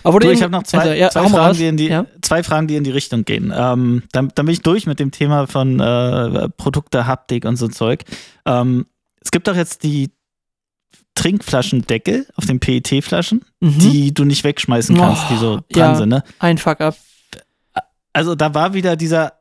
[0.03, 2.06] Aber Du, ich habe noch zwei, also, ja, zwei, Fragen, die in die, ja.
[2.22, 3.53] zwei Fragen, die in die Richtung gehen.
[3.56, 7.68] Ähm, dann, dann bin ich durch mit dem Thema von äh, Produkte, Haptik und so
[7.68, 8.03] Zeug.
[8.45, 8.86] Ähm,
[9.26, 10.11] es gibt doch jetzt die
[11.15, 13.80] Trinkflaschendeckel auf den PET-Flaschen, Mhm.
[13.80, 15.95] die du nicht wegschmeißen kannst, Oh, die so dran ja.
[15.95, 16.09] sind.
[16.09, 16.23] Ne?
[16.39, 16.95] Ein Fuck up.
[18.13, 19.34] Also da war wieder dieser,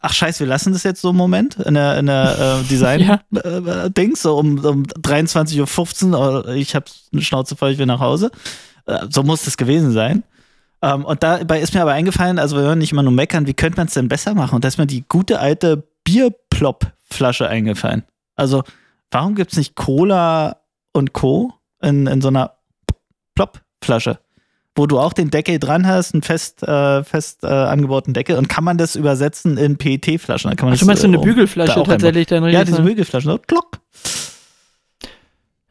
[0.00, 2.42] ach scheiße, wir lassen das jetzt so einen Moment in der, in der äh,
[2.98, 3.20] Ja.
[3.30, 8.00] Design-Dings, so um, um 23.15 Uhr, äh, ich habe eine Schnauze voll, ich will nach
[8.00, 8.30] Hause.
[8.86, 10.24] Äh, so muss das gewesen sein.
[10.82, 13.54] Ähm, und dabei ist mir aber eingefallen, also wir hören nicht immer nur meckern, wie
[13.54, 14.56] könnte man es denn besser machen?
[14.56, 18.02] Und da ist mir die gute alte Bierplop-Flasche eingefallen.
[18.34, 18.64] Also,
[19.12, 20.56] warum gibt es nicht Cola
[20.92, 21.52] und Co.
[21.80, 22.54] in, in so einer
[23.34, 24.18] Plop-Flasche?
[24.74, 28.38] Wo du auch den Deckel dran hast, einen fest, äh, fest äh, angebauten Deckel.
[28.38, 30.50] Und kann man das übersetzen in PET-Flaschen?
[30.50, 32.80] Dann kann man Ach, das, du meinst so eine Bügelflasche da tatsächlich dann Ja, diese?
[32.82, 33.30] Bügelflaschen.
[33.30, 33.80] So, klock.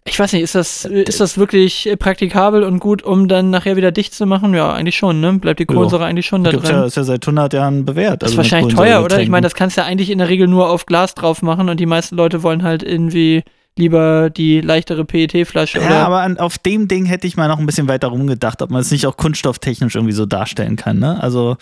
[0.04, 3.76] Ich weiß nicht, ist das, ist das wirklich äh, praktikabel und gut, um dann nachher
[3.76, 4.54] wieder dicht zu machen?
[4.56, 5.34] Ja, eigentlich schon, ne?
[5.34, 5.66] Bleibt die.
[5.66, 6.72] Kohlensäure eigentlich schon da drin?
[6.72, 8.24] ja, ist ja seit 100 Jahren bewährt.
[8.24, 9.22] Das ist also mit wahrscheinlich teuer, oder?
[9.22, 11.70] Ich meine, das kannst du ja eigentlich in der Regel nur auf Glas drauf machen
[11.70, 13.44] und die meisten Leute wollen halt irgendwie
[13.78, 16.06] lieber die leichtere PET-Flasche Ja, oder.
[16.06, 18.82] aber an, auf dem Ding hätte ich mal noch ein bisschen weiter rumgedacht, ob man
[18.82, 21.00] es nicht auch kunststofftechnisch irgendwie so darstellen kann.
[21.00, 21.22] Ne?
[21.22, 21.58] Also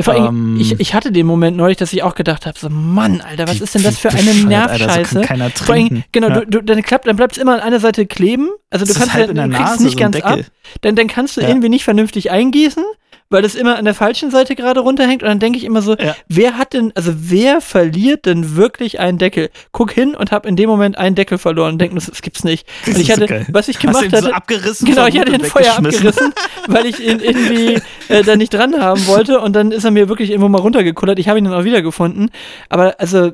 [0.00, 2.68] vor allem, ähm, ich, ich hatte den Moment neulich, dass ich auch gedacht habe: so,
[2.70, 5.14] Mann, Alter, was ist denn das für eine bescheuert, Alter, so Nervscheiße?
[5.14, 6.40] kann keiner Vor allem, genau, Ja.
[6.40, 8.48] du, du, dann klappt, dann bleibt es immer an einer Seite kleben.
[8.70, 10.36] Also du Das kannst halb ja, du kriegst es Nase, nicht so ganz ab.
[10.36, 10.50] Deckel.
[10.82, 11.48] Dann, dann kannst du Ja.
[11.48, 12.84] irgendwie nicht vernünftig eingießen,
[13.30, 15.22] weil das immer an der falschen Seite gerade runterhängt.
[15.22, 16.16] Und dann denke ich immer so, Ja.
[16.28, 19.50] wer hat denn, also wer verliert denn wirklich einen Deckel?
[19.72, 22.44] Guck hin und hab in dem Moment einen Deckel verloren und denke, das, das gibt's
[22.44, 22.66] nicht.
[22.86, 23.46] Das und ich so hatte, geil.
[23.50, 24.86] was ich Hast gemacht du ihn so hatte, abgerissen?
[24.88, 26.32] Genau, ich hatte den Feuer abgerissen,
[26.68, 30.08] weil ich ihn irgendwie äh, da nicht dran haben wollte und dann ist er mir
[30.08, 31.18] wirklich irgendwo mal runtergekullert.
[31.18, 32.30] Ich habe ihn dann auch wiedergefunden.
[32.68, 33.32] Aber also,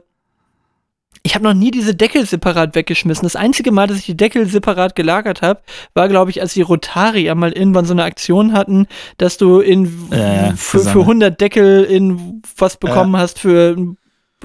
[1.23, 3.23] ich habe noch nie diese Deckel separat weggeschmissen.
[3.25, 5.61] Das einzige Mal, dass ich die Deckel separat gelagert habe,
[5.95, 8.87] war, glaube ich, als die Rotarier mal irgendwann so eine Aktion hatten,
[9.19, 11.03] dass du in Ja, ja, für, für gesammelt.
[11.07, 13.77] 100 Deckel in was bekommen hast für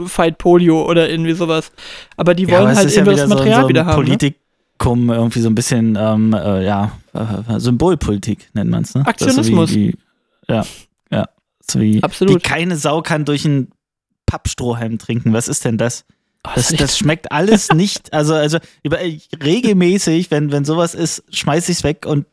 [0.06, 1.72] Fight Polio oder irgendwie sowas.
[2.16, 3.70] Aber die Ja, wollen aber halt ja irgendwie wieder das so, ein- Material so ein
[3.70, 4.00] wieder haben.
[4.04, 4.04] Ne?
[4.06, 9.04] Politikum, irgendwie so ein bisschen, ähm, äh, ja, äh, Symbolpolitik nennt man es, ne?
[9.04, 9.72] Das ist so Aktionismus.
[9.72, 9.90] Wie,
[10.48, 10.66] wie, ja,
[11.12, 11.26] ja.
[11.70, 12.36] So wie, Absolut.
[12.36, 13.72] Wie keine Sau kann durch einen
[14.26, 15.34] Pappstrohhalm trinken.
[15.34, 16.06] Was ist denn das?
[16.46, 18.14] Oh, Das, das schmeckt alles nicht.
[18.14, 22.26] Also, also über, regelmäßig, wenn, wenn sowas ist, schmeiß ich's weg und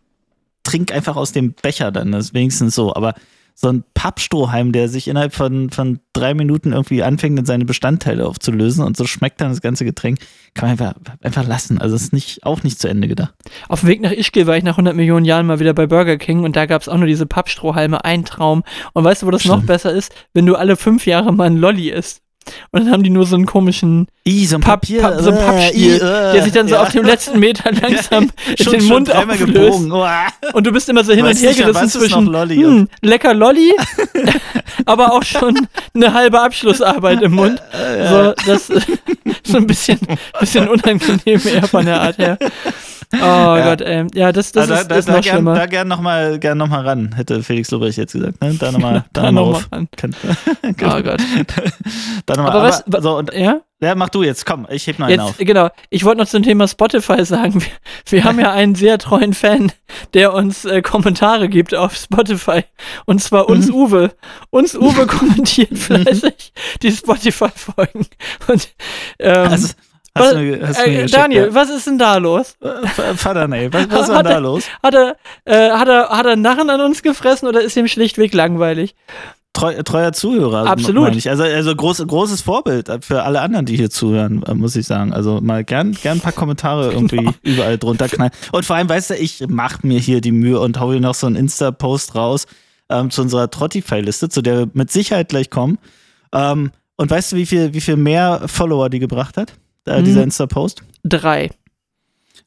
[0.63, 2.13] trink einfach aus dem Becher dann.
[2.13, 2.95] Das ist wenigstens so.
[2.95, 3.15] Aber
[3.59, 8.27] so ein Pappstrohhalm, der sich innerhalb von, von drei Minuten irgendwie anfängt, in seine Bestandteile
[8.29, 10.19] aufzulösen und so schmeckt dann das ganze Getränk,
[10.53, 11.79] kann man einfach, einfach lassen.
[11.79, 13.33] Also es ist nicht, auch nicht zu Ende gedacht.
[13.69, 16.19] Auf dem Weg nach Ischgl war ich nach 100 Millionen Jahren mal wieder bei Burger
[16.19, 18.63] King und da gab es auch nur diese Pappstrohhalme, ein Traum.
[18.93, 19.69] Und weißt du, wo das noch Stimmt.
[19.69, 20.13] besser ist?
[20.35, 22.21] Wenn du alle fünf Jahre mal einen Lolli isst.
[22.71, 25.37] Und dann haben die nur so einen komischen, I, so ein Papier, Papp- so ein
[25.37, 26.83] äh, Pappstiel, äh, der sich dann so ja.
[26.83, 29.89] auf dem letzten Meter langsam in schon, den schon Mund auflöst.
[30.53, 33.73] Und du bist immer so hin und her gerissen zwischen, noch Lolli hm, lecker Lolli,
[34.85, 37.63] aber auch schon eine halbe Abschlussarbeit im Mund.
[38.09, 38.87] So, das ist
[39.45, 39.99] so ein bisschen,
[40.41, 42.39] bisschen unangenehm eher von der Art her.
[43.15, 43.19] Oh
[43.63, 44.07] Gott, ey.
[44.15, 45.55] Ja, das, das Ah, da, ist, da, ist da, noch gern, schlimmer.
[45.55, 48.41] da gern nochmal gern noch mal ran, hätte Felix Lobrecht jetzt gesagt.
[48.43, 48.55] Ne?
[48.59, 49.89] Da nochmal da Da noch noch mal ran.
[49.97, 50.15] Kann-
[50.65, 51.21] Oh Gott.
[52.27, 53.61] da noch mal, Aber was- aber, so, und, Ja?
[53.81, 55.35] Ja, mach du jetzt, komm, ich heb noch einen Jetzt, auf.
[55.39, 55.69] genau.
[55.91, 57.61] Ich wollte noch zum Thema Spotify sagen.
[57.63, 57.71] Wir,
[58.09, 59.71] wir haben ja einen sehr treuen Fan,
[60.15, 62.65] der uns äh, Kommentare gibt auf Spotify.
[63.05, 63.75] Und zwar uns Mhm.
[63.75, 64.13] Uwe.
[64.51, 66.53] Uns Uwe kommentiert fleißig
[66.83, 68.07] die Spotify-Folgen.
[68.49, 68.69] Und
[69.19, 69.69] ähm, Also,
[70.15, 72.57] Was, mir, hast du mir äh, Daniel, was ist denn da los?
[72.63, 72.81] ja.
[72.81, 74.65] Äh, Vater, nee, was, was war Hat da los?
[74.83, 78.33] Hat er, äh, hat er, hat er Narren an uns gefressen oder ist ihm schlichtweg
[78.33, 78.95] langweilig?
[79.57, 80.67] Treu, treuer Zuhörer.
[80.67, 81.27] Absolut.
[81.27, 85.15] Also, also groß, großes Vorbild für alle anderen, die hier zuhören, äh, muss ich sagen.
[85.15, 87.33] Also mal gern, gern ein paar Kommentare irgendwie Genau.
[87.43, 88.33] überall drunter knallen.
[88.53, 91.15] Und vor allem, weißt du, ich mach mir hier die Mühe und hau hier noch
[91.15, 92.47] so einen Insta-Post raus
[92.91, 95.79] ähm, zu unserer Trottify-Liste, zu der wir mit Sicherheit gleich kommen.
[96.35, 99.55] Ähm, und weißt du, wie viel, wie viel mehr Follower die gebracht hat?
[99.87, 100.05] Äh, Hm.
[100.05, 100.83] Dieser Insta-Post?
[101.03, 101.51] Drei.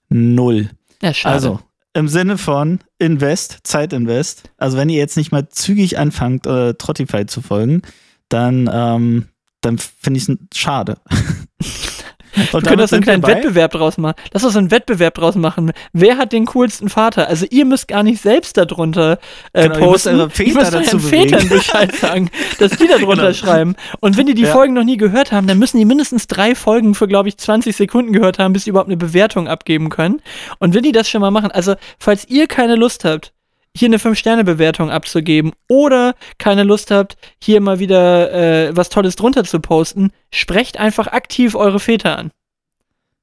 [0.09, 0.69] Null.
[1.01, 1.33] Ja, schade.
[1.35, 1.59] Also,
[1.93, 4.51] im Sinne von Invest, Zeitinvest.
[4.57, 7.81] Also, wenn ihr jetzt nicht mal zügig anfangt, äh, Trottify zu folgen,
[8.29, 9.25] dann, ähm,
[9.61, 10.97] dann finde ich es schade.
[12.35, 14.15] Wir können das so einen kleinen Wettbewerb draus machen.
[14.33, 15.71] Lass uns einen Wettbewerb draus machen.
[15.93, 17.27] Wer hat den coolsten Vater?
[17.27, 19.19] Also ihr müsst gar nicht selbst darunter
[19.53, 20.09] äh, Genau, ihr müsst posten.
[20.19, 21.49] eure Väter ihr müsst dazu euren Vätern.
[21.49, 23.33] Bescheid sagen, dass die da drunter Genau.
[23.33, 23.75] schreiben.
[23.99, 24.51] Und wenn die die Ja.
[24.51, 27.75] Folgen noch nie gehört haben, dann müssen die mindestens drei Folgen für, glaube ich, 20
[27.75, 30.21] Sekunden gehört haben, bis sie überhaupt eine Bewertung abgeben können.
[30.59, 33.33] Und wenn die das schon mal machen, also falls ihr keine Lust habt,
[33.79, 38.31] hier eine 5-Sterne-Bewertung abzugeben oder keine Lust habt, hier mal wieder
[38.69, 42.31] äh, was Tolles drunter zu posten, sprecht einfach aktiv eure Väter an.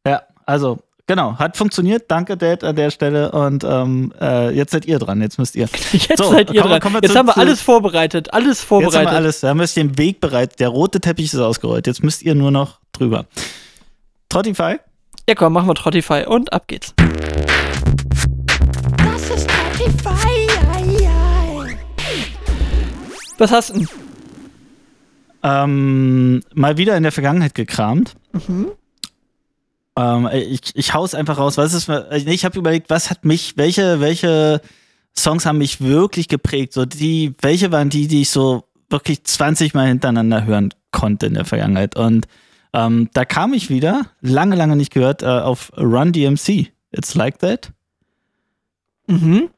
[0.07, 2.05] Ja, also, genau, hat funktioniert.
[2.09, 3.33] Danke, Dad, an der Stelle.
[3.33, 5.21] Und ähm, äh, jetzt seid ihr dran.
[5.21, 5.69] Jetzt müsst ihr.
[5.93, 6.81] Jetzt So, seid ihr wir- dran.
[6.81, 8.33] kommen wir Jetzt zu- haben wir alles vorbereitet.
[8.33, 9.11] Alles Jetzt haben vorbereitet.
[9.13, 9.41] wir alles.
[9.41, 10.59] Da müsst ihr den Weg bereit.
[10.61, 11.87] Der rote Teppich ist ausgerollt.
[11.87, 13.27] Jetzt müsst ihr nur noch drüber.
[14.29, 14.77] Trottify?
[15.29, 16.95] Ja, komm, machen wir Trottify und ab geht's.
[23.39, 23.89] Was hast du denn?
[25.43, 28.15] Ähm, mal wieder in der Vergangenheit gekramt.
[28.33, 28.73] Mhm.
[29.97, 31.57] Ähm, ich, ich hau's einfach raus.
[31.57, 34.61] Was ist, ich habe überlegt, was hat mich, welche, welche
[35.17, 36.73] Songs haben mich wirklich geprägt?
[36.73, 41.35] So die, welche waren die, die ich so wirklich 20 Mal hintereinander hören konnte in
[41.35, 41.97] der Vergangenheit?
[41.97, 42.27] Und
[42.73, 46.73] ähm, da kam ich wieder, lange, lange nicht gehört, äh, auf Run DMC.
[46.91, 47.73] It's like that.
[49.07, 49.49] Mhm.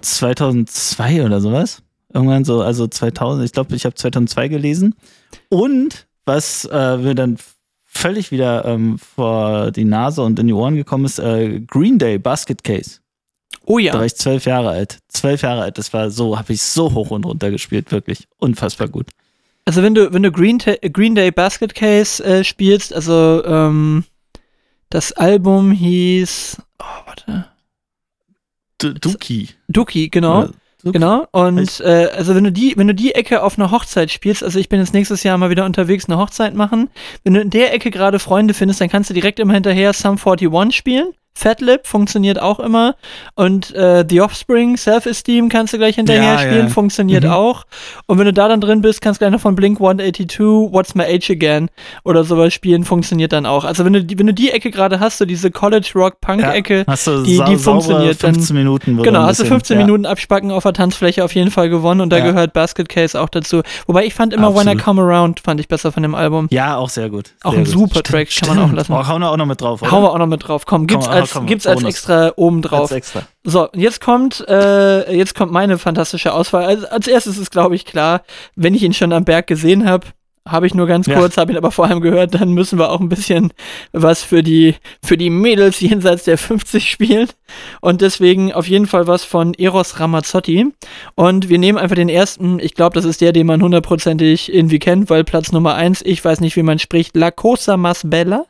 [0.00, 1.82] 2002 oder sowas.
[2.16, 4.94] Irgendwann so, also 2000, ich glaube, ich habe 2002 gelesen.
[5.50, 7.36] Und was äh, mir dann
[7.84, 12.18] völlig wieder ähm, vor die Nase und in die Ohren gekommen ist, äh, Green Day
[12.18, 13.00] Basket Case.
[13.66, 14.04] Oh Da war ja.
[14.06, 15.00] ich zwölf Jahre alt.
[15.08, 18.26] Zwölf Jahre alt, das war so, habe ich so hoch und runter gespielt, wirklich.
[18.38, 19.08] Unfassbar gut.
[19.66, 24.04] Also wenn du, wenn du Green, Ta- Green Day Basket Case äh, spielst, also ähm,
[24.88, 27.46] das Album hieß, oh, warte,
[28.78, 29.50] Du- Duki.
[29.68, 30.44] Duki, genau.
[30.44, 30.50] Oder
[30.86, 30.98] Duki.
[30.98, 31.26] Genau.
[31.32, 34.58] Und äh, also wenn du die, wenn du die Ecke auf einer Hochzeit spielst, also
[34.58, 36.88] ich bin jetzt nächstes Jahr mal wieder unterwegs, eine Hochzeit machen.
[37.24, 40.16] Wenn du in der Ecke gerade Freunde findest, dann kannst du direkt immer hinterher Sum
[40.16, 41.08] 41 spielen.
[41.36, 42.94] Fatlip funktioniert auch immer.
[43.34, 46.72] Und äh, The Offspring, Self-Esteem kannst du gleich hinterher Ja, spielen, ja.
[46.72, 47.30] funktioniert Mhm.
[47.30, 47.64] auch.
[48.06, 50.38] Und wenn du da dann drin bist, kannst du gleich noch von Blink 182,
[50.72, 51.68] What's My Age Again
[52.04, 53.64] oder sowas spielen, funktioniert dann auch.
[53.64, 56.40] Also wenn du die, wenn du die Ecke gerade hast, so diese College Rock Punk
[56.40, 58.94] Ja, Ecke, du die- die funktioniert dann- 15 Minuten.
[58.94, 59.84] wo du Genau, hast du bisschen- 15 ja.
[59.84, 62.24] Minuten Abspacken auf der Tanzfläche auf jeden Fall gewonnen und da Ja.
[62.24, 63.60] gehört Basket Case auch dazu.
[63.86, 64.82] Wobei ich fand immer When I Absolut.
[64.84, 66.46] Come Around fand ich besser von dem Album.
[66.50, 67.32] Ja, auch sehr gut.
[67.44, 67.72] Auch sehr ein gut.
[67.72, 68.76] super Track, kann man auch stimmt.
[68.78, 68.92] lassen.
[68.94, 69.90] Oh, hauen wir auch noch mit drauf, oder?
[69.90, 70.64] Hauen wir auch noch mit drauf.
[70.64, 71.94] Komm, gibt's Komm, als, komm, gibt's als Bonus.
[71.94, 72.82] extra oben drauf.
[72.90, 73.22] Als extra.
[73.44, 76.64] So, jetzt kommt, äh, jetzt kommt meine fantastische Auswahl.
[76.64, 78.22] Also, als erstes ist, glaube ich, klar,
[78.54, 80.06] wenn ich ihn schon am Berg gesehen habe,
[80.48, 81.18] habe ich nur ganz Ja.
[81.18, 83.52] kurz, habe ihn aber vor allem gehört, dann müssen wir auch ein bisschen
[83.92, 87.26] was für die, für die Mädels jenseits der 50 spielen.
[87.80, 90.68] Und deswegen auf jeden Fall was von Eros Ramazzotti.
[91.16, 94.78] Und wir nehmen einfach den ersten, ich glaube, das ist der, den man hundertprozentig irgendwie
[94.78, 98.44] kennt, weil Platz Nummer eins, ich weiß nicht, wie man spricht, La Cosa Mas Bella.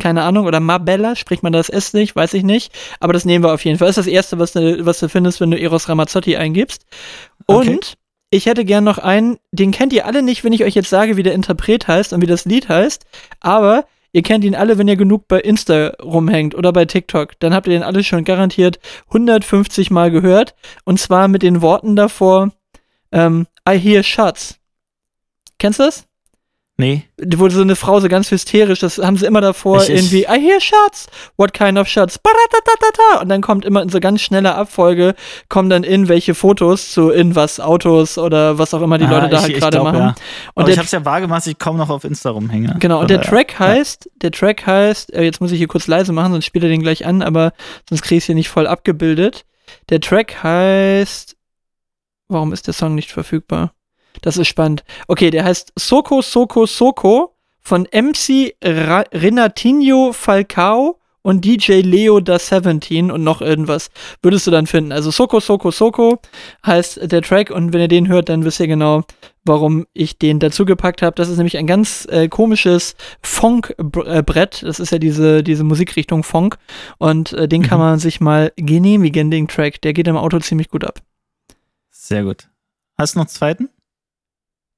[0.00, 2.72] Keine Ahnung, oder Mabella, spricht man das S nicht, weiß ich nicht.
[3.00, 3.88] Aber das nehmen wir auf jeden Fall.
[3.88, 6.84] Das ist das Erste, was du, was du findest, wenn du Eros Ramazzotti eingibst.
[7.46, 7.80] Und Okay.
[8.30, 11.16] ich hätte gern noch einen, den kennt ihr alle nicht, wenn ich euch jetzt sage,
[11.16, 13.04] wie der Interpret heißt und wie das Lied heißt.
[13.40, 17.38] Aber ihr kennt ihn alle, wenn ihr genug bei Insta rumhängt oder bei TikTok.
[17.40, 20.54] Dann habt ihr den alle schon garantiert 150 Mal gehört.
[20.84, 22.50] Und zwar mit den Worten davor,
[23.12, 24.56] ähm, I hear shots.
[25.58, 26.06] Kennst du das?
[26.80, 27.04] Nee.
[27.36, 30.40] wo so eine Frau so ganz hysterisch, das haben sie immer davor Ich- irgendwie, I
[30.40, 31.06] hear shots,
[31.36, 32.18] what kind of shots,
[33.20, 35.14] und dann kommt immer in so ganz schneller Abfolge,
[35.48, 39.10] kommen dann in welche Fotos zu in was, Autos oder was auch immer die Ah,
[39.10, 39.98] Leute da ich- halt gerade machen.
[39.98, 40.14] Ja.
[40.54, 42.76] Und der, ich hab's ja vage gemacht, ich kaum noch auf Insta rumhänge.
[42.80, 43.66] genau, und der Track ja.
[43.66, 46.70] heißt, der Track heißt, äh, jetzt muss ich hier kurz leise machen, sonst spielt er
[46.70, 47.52] den gleich an, aber
[47.88, 49.44] sonst krieg ich hier nicht voll abgebildet.
[49.88, 51.36] Der Track heißt,
[52.28, 53.72] warum ist der Song nicht verfügbar?
[54.22, 54.84] Das ist spannend.
[55.08, 62.38] Okay, der heißt Soko Soko Soko von MC Ra Renatinho Falcao und DJ Leo da
[62.38, 63.90] 17 und noch irgendwas
[64.22, 64.90] würdest du dann finden.
[64.92, 66.18] Also Soko Soko Soko
[66.64, 69.02] heißt der Track und wenn ihr den hört, dann wisst ihr genau,
[69.44, 71.14] warum ich den dazu gepackt habe.
[71.16, 74.62] Das ist nämlich ein ganz äh, komisches Funk-Brett.
[74.62, 76.56] Das ist ja diese, diese Musikrichtung Funk
[76.98, 77.84] und äh, den kann Mhm.
[77.84, 79.82] man sich mal genehmigen, den Track.
[79.82, 81.00] Der geht im Auto ziemlich gut ab.
[81.90, 82.48] Sehr gut.
[82.96, 83.68] Hast du noch einen zweiten?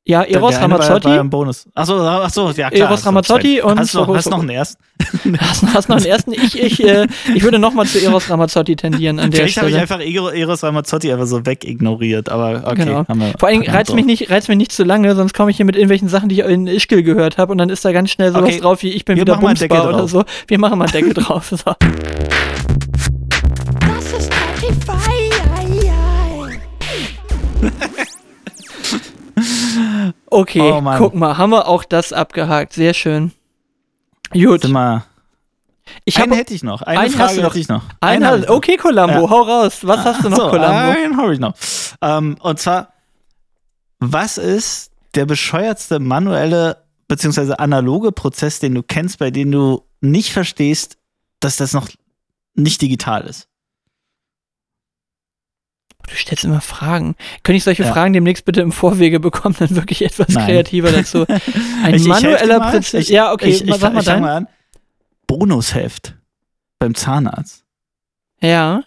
[0.05, 1.09] Ja, Eros eine war- Ramazzotti.
[1.09, 1.69] War, ein Bonus.
[1.75, 2.73] Achso, achso, ja klar.
[2.73, 4.83] Eros hast du Ramazzotti und hast du hast noch einen ersten?
[5.39, 6.33] Hast, hast noch einen ersten?
[6.33, 9.75] Ich, ich, äh, ich würde nochmal zu Eros Ramazzotti tendieren an der Vielleicht habe ich
[9.77, 9.83] Stelle.
[9.83, 12.85] einfach Ero- Eros Ramazzotti einfach so wegignoriert, aber okay.
[12.85, 13.07] Genau.
[13.09, 13.95] Haben wir, Vor allem reizt so.
[13.97, 16.41] mich, nicht, reizt mich nicht zu lange, sonst komme ich hier mit irgendwelchen Sachen, die
[16.41, 18.61] ich in Ischgl gehört habe und dann ist da ganz schnell sowas Okay.
[18.61, 20.25] drauf wie ich bin Wir wieder bumsbar oder so.
[20.49, 21.49] Wir machen mal Deckel drauf.
[21.51, 21.57] So.
[23.81, 25.31] Das ist Spotify.
[30.33, 32.73] Okay, Oh guck mal, haben wir auch das abgehakt.
[32.73, 33.33] Sehr schön.
[34.33, 35.05] Gut, wir,
[36.05, 36.83] ich einen hätte ich noch.
[36.83, 37.51] Eine einen hast Frage du noch.
[37.51, 37.83] hätte ich noch.
[38.01, 38.27] einen.
[38.27, 38.57] hab ich noch.
[38.57, 39.31] Okay, Columbo, Ja.
[39.31, 39.79] hau raus.
[39.83, 40.67] Was hast du noch, so, Columbo?
[40.67, 41.55] Einen habe ich noch.
[42.01, 42.93] Ähm, und zwar,
[43.99, 46.79] was ist der bescheuertste manuelle
[47.09, 50.97] beziehungsweise analoge Prozess, den du kennst, bei dem du nicht verstehst,
[51.41, 51.89] dass das noch
[52.55, 53.49] nicht digital ist?
[56.09, 57.15] Du stellst immer Fragen.
[57.43, 57.93] Könnte ich solche Ja.
[57.93, 60.47] Fragen demnächst bitte im Vorwege bekommen, dann wirklich etwas Nein.
[60.47, 61.25] kreativer dazu.
[61.85, 62.75] Ein Ich- manueller.
[62.93, 64.49] Ich- Ja, okay, ich, ich, mal- sag mal mal an.
[65.27, 66.15] Bonusheft
[66.79, 67.65] beim Zahnarzt.
[68.41, 68.83] Ja.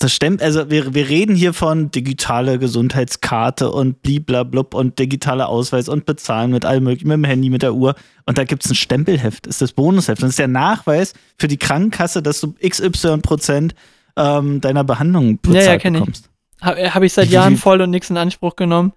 [0.00, 5.88] Das stimmt, also wir, wir reden hier von digitale Gesundheitskarte und bliblablub und digitaler Ausweis
[5.88, 7.94] und bezahlen mit allem möglichen, mit dem Handy, mit der Uhr.
[8.26, 10.20] Und da gibt es ein Stempelheft, ist das Bonusheft.
[10.22, 13.74] Das ist der Nachweis für die Krankenkasse, dass du XY Prozent
[14.16, 16.02] ähm, deiner Behandlung Ja, ja, bezahlt kenn ich.
[16.64, 18.92] Habe hab ich seit Jahren voll und nichts in Anspruch genommen.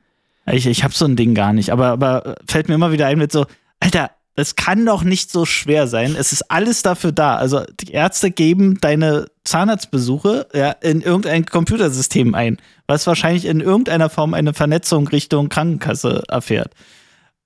[0.49, 3.17] Ich, ich habe so ein Ding gar nicht, aber, aber fällt mir immer wieder ein
[3.17, 3.45] mit so,
[3.79, 6.15] Alter, das kann doch nicht so schwer sein.
[6.17, 7.35] Es ist alles dafür da.
[7.37, 14.09] Also die Ärzte geben deine Zahnarztbesuche ja, in irgendein Computersystem ein, was wahrscheinlich in irgendeiner
[14.09, 16.71] Form eine Vernetzung Richtung Krankenkasse erfährt.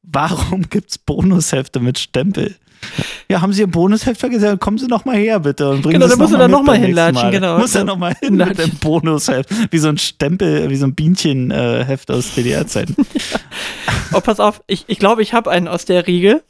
[0.03, 2.55] Warum gibt's Bonushefte mit Stempel?
[3.29, 4.59] Ja, haben Sie Ihr Bonusheft vergessen?
[4.59, 5.69] Kommen Sie noch mal her, bitte.
[5.69, 7.23] Und bringen Genau, Sie da es du noch dann mit noch mal beim nächsten hinlatschen,
[7.23, 7.31] Mal.
[7.31, 7.57] genau.
[7.59, 9.49] Muss er noch mal hin mit dem Bonusheft.
[9.71, 12.95] Wie so ein Stempel, wie so ein Bienchenheft aus DDR-Zeiten.
[14.13, 16.43] Oh, pass auf, ich, ich glaube, ich habe einen aus der Riege.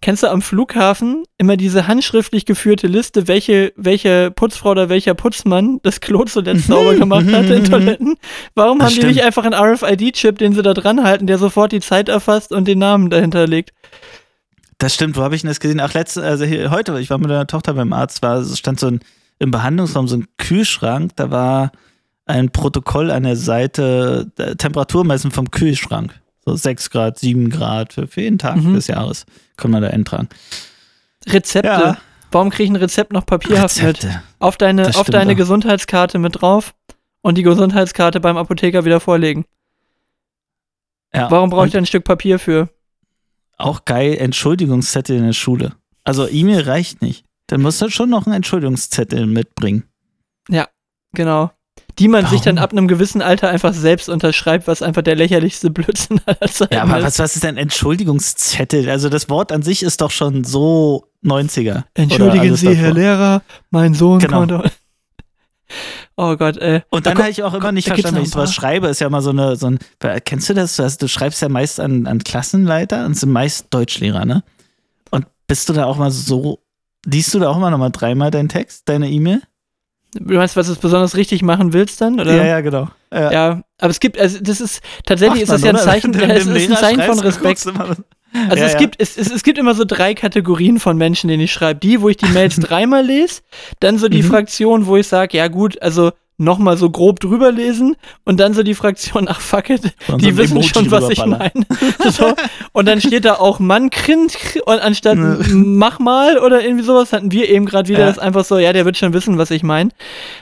[0.00, 5.80] Kennst du am Flughafen immer diese handschriftlich geführte Liste, welche, welche Putzfrau oder welcher Putzmann
[5.82, 8.16] das Klo zuletzt sauber gemacht hat in Toiletten?
[8.54, 9.14] Warum Das haben die stimmt.
[9.14, 12.66] nicht einfach einen RFID-Chip, den sie da dran halten, der sofort die Zeit erfasst und
[12.68, 13.72] den Namen dahinter legt?
[14.78, 15.80] Das stimmt, wo habe ich denn das gesehen?
[15.80, 18.78] Ach, letzte, also hier, heute, ich war mit meiner Tochter beim Arzt, war, es stand
[18.78, 19.00] so ein,
[19.38, 21.72] im Behandlungsraum so ein Kühlschrank, da war
[22.26, 26.14] ein Protokoll an der Seite, äh, Temperaturmessen vom Kühlschrank.
[26.46, 28.74] So 6 Grad, 7 Grad für, für jeden Tag Mhm.
[28.74, 29.26] des Jahres.
[29.56, 30.28] Können wir da eintragen.
[31.28, 31.68] Rezepte.
[31.68, 31.98] Ja.
[32.30, 34.06] Warum kriege ich ein Rezept noch papierhaft mit?
[34.38, 35.36] Auf deine, auf deine auch.
[35.36, 36.74] Gesundheitskarte mit drauf
[37.22, 39.44] und die Gesundheitskarte beim Apotheker wieder vorlegen.
[41.14, 41.30] Ja.
[41.30, 42.68] Warum brauche ich da ein Stück Papier für?
[43.56, 45.72] Auch geil, Entschuldigungszettel in der Schule.
[46.04, 47.24] Also E-Mail reicht nicht.
[47.46, 49.84] Dann musst du schon noch einen Entschuldigungszettel mitbringen.
[51.12, 51.50] Genau.
[51.98, 52.64] Die man sich dann Warum?
[52.64, 56.82] ab einem gewissen Alter einfach selbst unterschreibt, was einfach der lächerlichste Blödsinn aller Zeiten Ja,
[56.82, 57.04] aber ist.
[57.04, 58.90] was, was ist denn Entschuldigungszettel?
[58.90, 61.70] Also das Wort an sich ist doch schon so 90er.
[61.70, 62.94] Oder Entschuldigen Sie, Herr davor.
[62.94, 64.38] Lehrer, mein Sohn Genau.
[64.40, 64.70] konnte.
[66.16, 66.82] Oh Gott, ey.
[66.90, 69.00] Und Da dann habe ich auch immer nicht verstanden, wenn ich ein sowas schreibe, ist
[69.00, 69.78] ja immer so eine, so ein,
[70.24, 70.76] kennst du das?
[70.76, 74.42] Du, hast, du schreibst ja meist an, an Klassenleiter und sind meist Deutschlehrer, ne?
[75.10, 76.60] Und bist du da auch mal so,
[77.04, 79.42] liest du da auch mal nochmal dreimal deinen Text, deine E-Mail?
[80.20, 82.20] Du meinst, was du besonders richtig machen willst dann?
[82.20, 82.34] Oder?
[82.36, 82.88] Ja, ja, genau.
[83.12, 83.32] Ja.
[83.32, 85.76] Ja, aber es gibt, also das ist, tatsächlich Macht ist das ja ein?
[85.78, 87.66] Zeichen, du es dem ist ein Zeichen von Respekt.
[87.66, 88.02] Also
[88.34, 88.78] Ja, es, ja.
[88.78, 91.80] Gibt, es, es, es gibt immer so drei Kategorien von Menschen, denen ich schreibe.
[91.80, 93.42] Die, wo ich die Mails dreimal lese,
[93.80, 94.26] dann so die Mhm.
[94.28, 98.62] Fraktion, wo ich sage, ja gut, also nochmal so grob drüber lesen und dann so
[98.62, 101.50] die Fraktion, ach fuck it, Und die wissen Emoji schon, was ich meine.
[102.10, 102.34] so.
[102.72, 105.16] Und dann steht da auch Mann grinst und anstatt
[105.50, 108.06] mach mal oder irgendwie sowas hatten wir eben gerade wieder Ja.
[108.06, 109.90] das einfach so, ja, der wird schon wissen, was ich meine.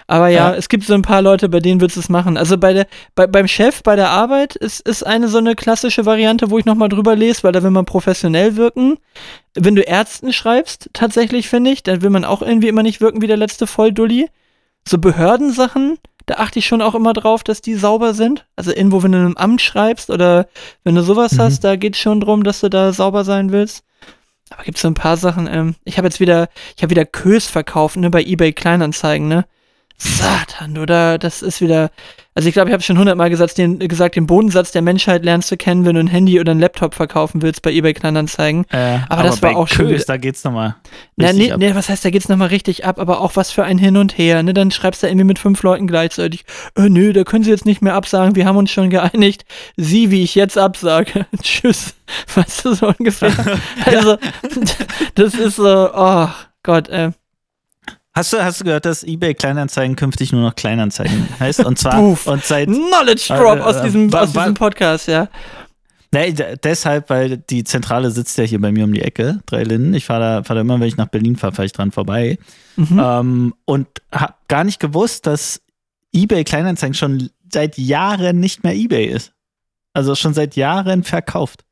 [0.08, 0.56] Aber ja, Ja.
[0.56, 2.36] es gibt so ein paar Leute, bei denen wird es machen.
[2.36, 6.04] Also bei der, bei, beim Chef, bei der Arbeit ist, ist eine so eine klassische
[6.06, 8.98] Variante, wo ich nochmal drüber lese, weil da will man professionell wirken.
[9.54, 13.22] Wenn du Ärzten schreibst, tatsächlich finde ich, dann will man auch irgendwie immer nicht wirken
[13.22, 14.28] wie der letzte Volldulli.
[14.86, 18.46] So Behördensachen, da achte ich schon auch immer drauf, dass die sauber sind.
[18.56, 20.46] Also irgendwo, wenn du in einem Amt schreibst oder
[20.84, 21.38] wenn du sowas Mhm.
[21.38, 23.84] hast, da geht es schon drum, dass du da sauber sein willst.
[24.50, 27.06] Aber gibt es so ein paar Sachen, ähm, ich habe jetzt wieder, ich habe wieder
[27.06, 29.46] Kös verkauft, ne, bei eBay Kleinanzeigen, ne?
[29.96, 31.18] Satan, oder?
[31.18, 31.90] Das ist wieder,
[32.36, 35.52] Also ich glaube, ich habe schon hundertmal gesagt den, gesagt, den Bodensatz der Menschheit lernst
[35.52, 38.64] du kennen, wenn du ein Handy oder einen Laptop verkaufen willst bei eBay Kleinanzeigen.
[38.70, 40.74] Äh, Aber das war auch schon Kös, wieder- da geht's nochmal.
[41.16, 41.60] Na, nee, ab.
[41.60, 44.18] nee, was heißt, da geht's nochmal richtig ab, aber auch was für ein Hin und
[44.18, 44.52] Her, ne?
[44.52, 46.44] Dann schreibst du irgendwie mit fünf Leuten gleichzeitig,
[46.76, 49.44] äh, nö, da können sie jetzt nicht mehr absagen, wir haben uns schon geeinigt,
[49.76, 51.94] sie, wie ich jetzt absage, tschüss,
[52.34, 53.30] weißt du, so ungefähr.
[53.86, 54.16] Also,
[55.14, 56.28] das ist so, oh
[56.64, 57.12] Gott, äh,
[58.16, 61.64] Hast du, hast du gehört, dass eBay Kleinanzeigen künftig nur noch Kleinanzeigen heißt?
[61.64, 65.28] Und zwar und seit Knowledge Drop Äh, aus äh, diesem, aus diesem Podcast, ja.
[66.12, 69.94] Nee, deshalb, weil die Zentrale sitzt ja hier bei mir um die Ecke, drei Linden.
[69.94, 72.38] Ich fahre da, fahr da immer, wenn ich nach Berlin fahre, fahre ich dran vorbei.
[72.76, 73.00] Mhm.
[73.02, 75.60] Ähm, und habe gar nicht gewusst, dass
[76.12, 79.32] eBay Kleinanzeigen schon seit Jahren nicht mehr eBay ist.
[79.92, 81.64] Also schon seit Jahren verkauft.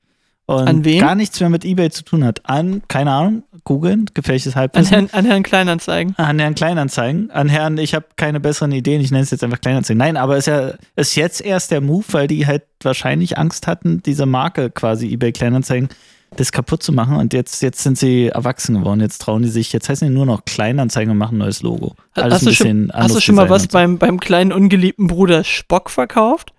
[0.47, 1.01] Und An wen?
[1.01, 2.41] gar nichts mehr mit eBay zu tun hat.
[2.45, 4.89] An, keine Ahnung, googeln, gefährliches An Halbwissen.
[4.91, 6.15] Herrn, an Herrn Kleinanzeigen.
[6.17, 7.31] An Herrn Kleinanzeigen.
[7.31, 9.99] An Herrn, ich habe keine besseren Ideen, ich nenne es jetzt einfach Kleinanzeigen.
[9.99, 14.03] Nein, aber ist ja ist jetzt erst der Move, weil die halt wahrscheinlich Angst hatten,
[14.03, 15.89] diese Marke quasi eBay Kleinanzeigen
[16.37, 19.01] das kaputt zu machen und jetzt, jetzt sind sie erwachsen geworden.
[19.01, 21.95] Jetzt trauen die sich, jetzt heißen die nur noch Kleinanzeigen und machen ein neues Logo.
[22.15, 25.45] Alles Hast ein du, schon, hast du schon mal was beim, beim kleinen ungeliebten Bruder
[25.45, 26.53] Spock verkauft?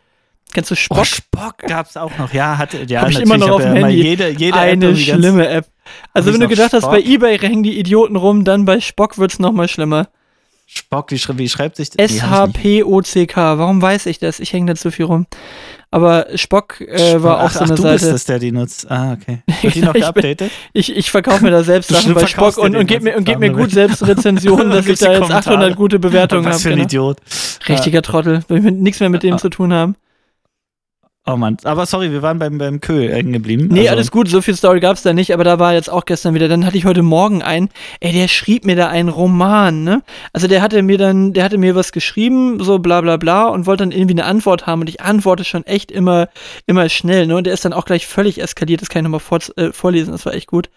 [0.53, 0.99] Kennst du Spock?
[0.99, 2.31] Oh, Spock gab's auch noch.
[2.33, 3.95] Ja, hatte, ja, Hab ich immer noch auf dem Handy.
[4.03, 5.65] Jede, jede App Eine ganz- schlimme App.
[6.13, 7.09] Also wenn du gedacht hast, bei Spock?
[7.09, 10.07] Ebay hängen die Idioten rum, dann bei Spock wird's noch mal schlimmer.
[10.65, 12.21] Spock, wie, schrei- wie schreibt sich das?
[12.23, 12.49] Hab.
[12.49, 13.57] S-H-P-O-C-K.
[13.57, 14.39] Warum weiß ich das?
[14.39, 15.27] Ich hänge da zu viel rum.
[15.91, 17.93] Aber Spock äh, war auch ach, so ach, eine du Seite.
[17.99, 18.89] bist das, der die nutzt.
[18.89, 19.43] Ah, okay.
[19.61, 20.51] Wird die noch geupdatet?
[20.71, 23.37] Ich, ich verkaufe mir da selbst Sachen bei Spock und, und gebe mir, und geb
[23.39, 25.75] mir gut selbst Rezensionen, dass ich da jetzt 800 Kommentare?
[25.75, 26.61] gute Bewertungen Was habe.
[26.63, 26.85] für ein Genau.
[26.85, 27.17] Idiot.
[27.67, 28.43] Richtiger Trottel.
[28.47, 29.37] Will nichts mehr mit dem Ja.
[29.37, 29.95] zu tun haben.
[31.25, 33.69] Oh Mann, aber sorry, wir waren beim, beim Kö hängen geblieben.
[33.71, 36.03] Nee, Also, alles gut, so viel Story gab's da nicht, aber da war jetzt auch
[36.03, 36.49] gestern wieder.
[36.49, 37.69] Dann hatte ich heute Morgen einen,
[38.01, 40.03] ey, der schrieb mir da einen Roman, ne?
[40.33, 43.65] Also der hatte mir dann, der hatte mir was geschrieben, so bla bla bla, und
[43.67, 46.27] wollte dann irgendwie eine Antwort haben und ich antworte schon echt immer,
[46.65, 47.37] immer schnell, ne?
[47.37, 50.11] Und der ist dann auch gleich völlig eskaliert, das kann ich nochmal vor, äh, vorlesen,
[50.11, 50.69] das war echt gut.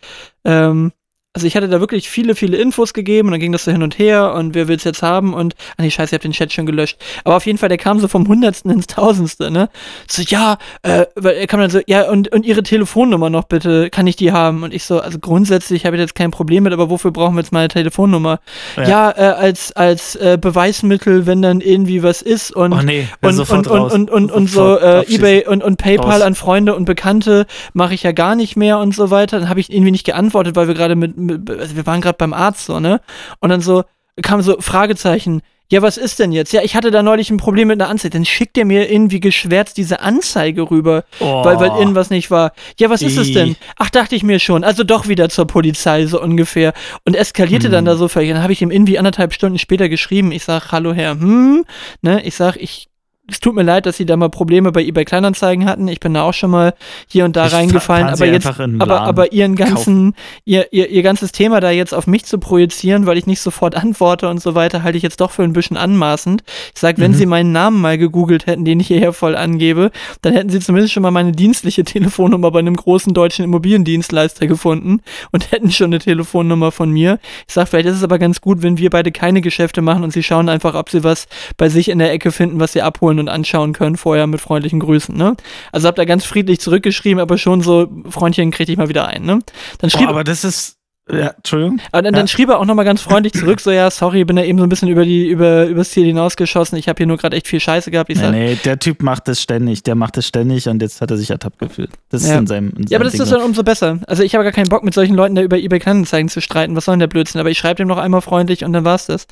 [0.44, 0.92] Ähm,
[1.36, 3.82] also ich hatte da wirklich viele, viele Infos gegeben und dann ging das so hin
[3.82, 6.50] und her und wer will's jetzt haben und, ah nee, scheiße, ich hab den Chat
[6.50, 6.96] schon gelöscht.
[7.24, 9.68] Aber auf jeden Fall, der kam so vom Hundertsten ins Tausendste, ne?
[10.08, 13.90] So, ja, äh, weil er kam dann so, ja, und, und ihre Telefonnummer noch bitte,
[13.90, 14.62] kann ich die haben?
[14.62, 17.42] Und ich so, also grundsätzlich habe ich jetzt kein Problem mit, aber wofür brauchen wir
[17.42, 18.40] jetzt meine Telefonnummer?
[18.78, 18.88] Ja.
[18.88, 23.38] Ja, äh, als, als äh, Beweismittel, wenn dann irgendwie was ist und Oh nee, und,
[23.38, 23.92] und, und, raus.
[23.92, 25.04] und, und, und so äh.
[25.06, 26.22] Ebay und, und PayPal Raus.
[26.22, 29.38] an Freunde und Bekannte mache ich ja gar nicht mehr und so weiter.
[29.38, 32.66] Dann habe ich irgendwie nicht geantwortet, weil wir gerade mit, wir waren gerade beim Arzt
[32.66, 33.00] so, ne?
[33.40, 33.84] Und dann so
[34.22, 35.42] kam so Fragezeichen.
[35.68, 36.52] Ja, was ist denn jetzt?
[36.52, 38.12] Ja, ich hatte da neulich ein Problem mit einer Anzeige.
[38.12, 41.44] Dann schickt er mir irgendwie geschwärzt diese Anzeige rüber, Oh.
[41.44, 42.52] weil, weil irgendwas nicht war.
[42.78, 43.56] Ja, was ist es denn?
[43.76, 44.62] Ach, dachte ich mir schon.
[44.62, 46.72] Also doch wieder zur Polizei, so ungefähr.
[47.04, 47.86] Und eskalierte dann Hm.
[47.86, 48.30] da so völlig.
[48.30, 50.30] Dann habe ich ihm irgendwie anderthalb Stunden später geschrieben.
[50.30, 51.64] Ich sag, hallo Herr, hm,
[52.00, 52.22] ne?
[52.24, 52.86] Ich sag, ich,
[53.28, 55.88] es tut mir leid, dass Sie da mal Probleme bei eBay Kleinanzeigen hatten.
[55.88, 56.74] Ich bin da auch schon mal
[57.08, 58.06] hier und da Ich reingefallen.
[58.06, 60.14] Aber jetzt, aber, aber Ihren ganzen,
[60.44, 63.74] ihr, ihr, ihr ganzes Thema da jetzt auf mich zu projizieren, weil ich nicht sofort
[63.82, 66.44] antworte und so weiter, halte ich jetzt doch für ein bisschen anmaßend.
[66.72, 67.16] Ich sag, wenn Mhm.
[67.16, 69.90] Sie meinen Namen mal gegoogelt hätten, den ich hierher voll angebe,
[70.22, 75.00] dann hätten Sie zumindest schon mal meine dienstliche Telefonnummer bei einem großen deutschen Immobiliendienstleister gefunden
[75.32, 77.18] und hätten schon eine Telefonnummer von mir.
[77.48, 80.12] Ich sag, vielleicht ist es aber ganz gut, wenn wir beide keine Geschäfte machen und
[80.12, 83.15] Sie schauen einfach, ob Sie was bei sich in der Ecke finden, was Sie abholen
[83.18, 85.36] und anschauen können vorher mit freundlichen Grüßen, ne?
[85.72, 89.22] Also habt da ganz friedlich zurückgeschrieben, aber schon so, Freundchen, krieg dich mal wieder ein,
[89.24, 89.40] ne?
[89.78, 90.75] Dann schrieb, aber das ist.
[91.10, 91.78] Ja, Entschuldigung.
[91.92, 92.18] aber dann, Ja.
[92.20, 94.64] dann schrieb er auch nochmal ganz freundlich zurück, so, ja, sorry, bin da eben so
[94.64, 96.76] ein bisschen über die, über, übers Ziel hinausgeschossen.
[96.78, 98.10] Ich habe hier nur gerade echt viel Scheiße gehabt.
[98.10, 99.84] Ich Nee, sag, nee, der Typ macht das ständig.
[99.84, 101.90] Der macht das ständig und jetzt hat er sich ertappt gefühlt.
[102.10, 102.38] Das ist Ja.
[102.38, 102.70] in seinem.
[102.70, 103.98] In ja, aber seinem das Ding ist dann umso besser.
[104.08, 106.74] Also ich habe gar keinen Bock, mit solchen Leuten da über eBay Kleinanzeigen zu streiten.
[106.74, 107.40] Was soll denn der Blödsinn?
[107.40, 109.28] Aber ich schreibe dem noch einmal freundlich und dann war's das.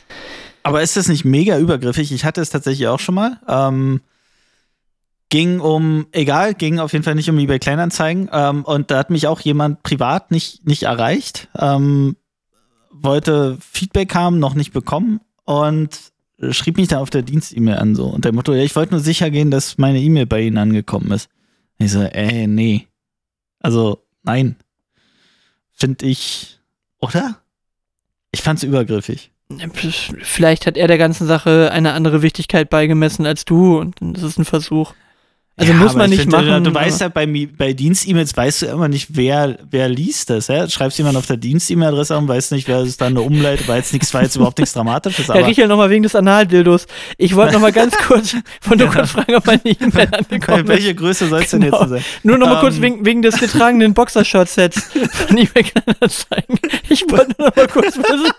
[0.63, 2.13] Aber ist das nicht mega übergriffig?
[2.13, 3.39] Ich hatte es tatsächlich auch schon mal.
[3.49, 4.01] Ähm,
[5.35, 8.31] ging um, egal, ging auf jeden Fall nicht um eBay Kleinanzeigen.
[8.33, 11.49] Ähm, und da hat mich auch jemand privat nicht, nicht erreicht.
[11.59, 12.15] Ähm,
[12.93, 16.13] wollte Feedback haben, noch nicht bekommen und
[16.51, 18.07] schrieb mich dann auf der Dienst-E-Mail an so.
[18.07, 21.11] Und der Motto, ja, ich wollte nur sicher gehen, dass meine E-Mail bei Ihnen angekommen
[21.11, 21.29] ist.
[21.79, 22.87] Ich so, ey, nee.
[23.59, 24.55] Also, nein.
[25.73, 26.61] Finde ich,
[27.01, 27.41] oder?
[28.31, 29.33] Ich fand's übergriffig.
[30.23, 34.39] Vielleicht hat er der ganzen Sache eine andere Wichtigkeit beigemessen als du und das ist
[34.39, 34.95] ein Versuch.
[35.57, 36.65] Also Ja, muss man ich nicht finde, machen.
[36.65, 37.27] Du aber- weißt ja, bei,
[37.57, 40.49] bei Dienst-E-Mails weißt du immer nicht, wer, wer liest das.
[40.49, 40.69] Ja?
[40.69, 43.93] Schreibst jemand auf der Dienst-E-Mail-Adresse an, weißt nicht, wer es dann eine umleitet, weil es
[43.93, 45.29] nichts, war jetzt überhaupt nichts Dramatisches.
[45.29, 46.87] Herr Richel, nochmal wegen des Analdildos.
[47.19, 48.35] Ich wollte nochmal ganz kurz,
[48.65, 50.69] wollte nur kurz fragen, ob meine E-Mail angekommen ist.
[50.69, 51.81] welche Größe soll es denn Genau.
[51.83, 52.05] jetzt sein?
[52.25, 52.83] Nur nochmal kurz Ähm.
[52.83, 56.59] wegen, wegen des getragenen Boxershort-Sets von eBay Kleinanzeigen.
[56.89, 58.33] Ich wollte nur noch mal kurz wissen.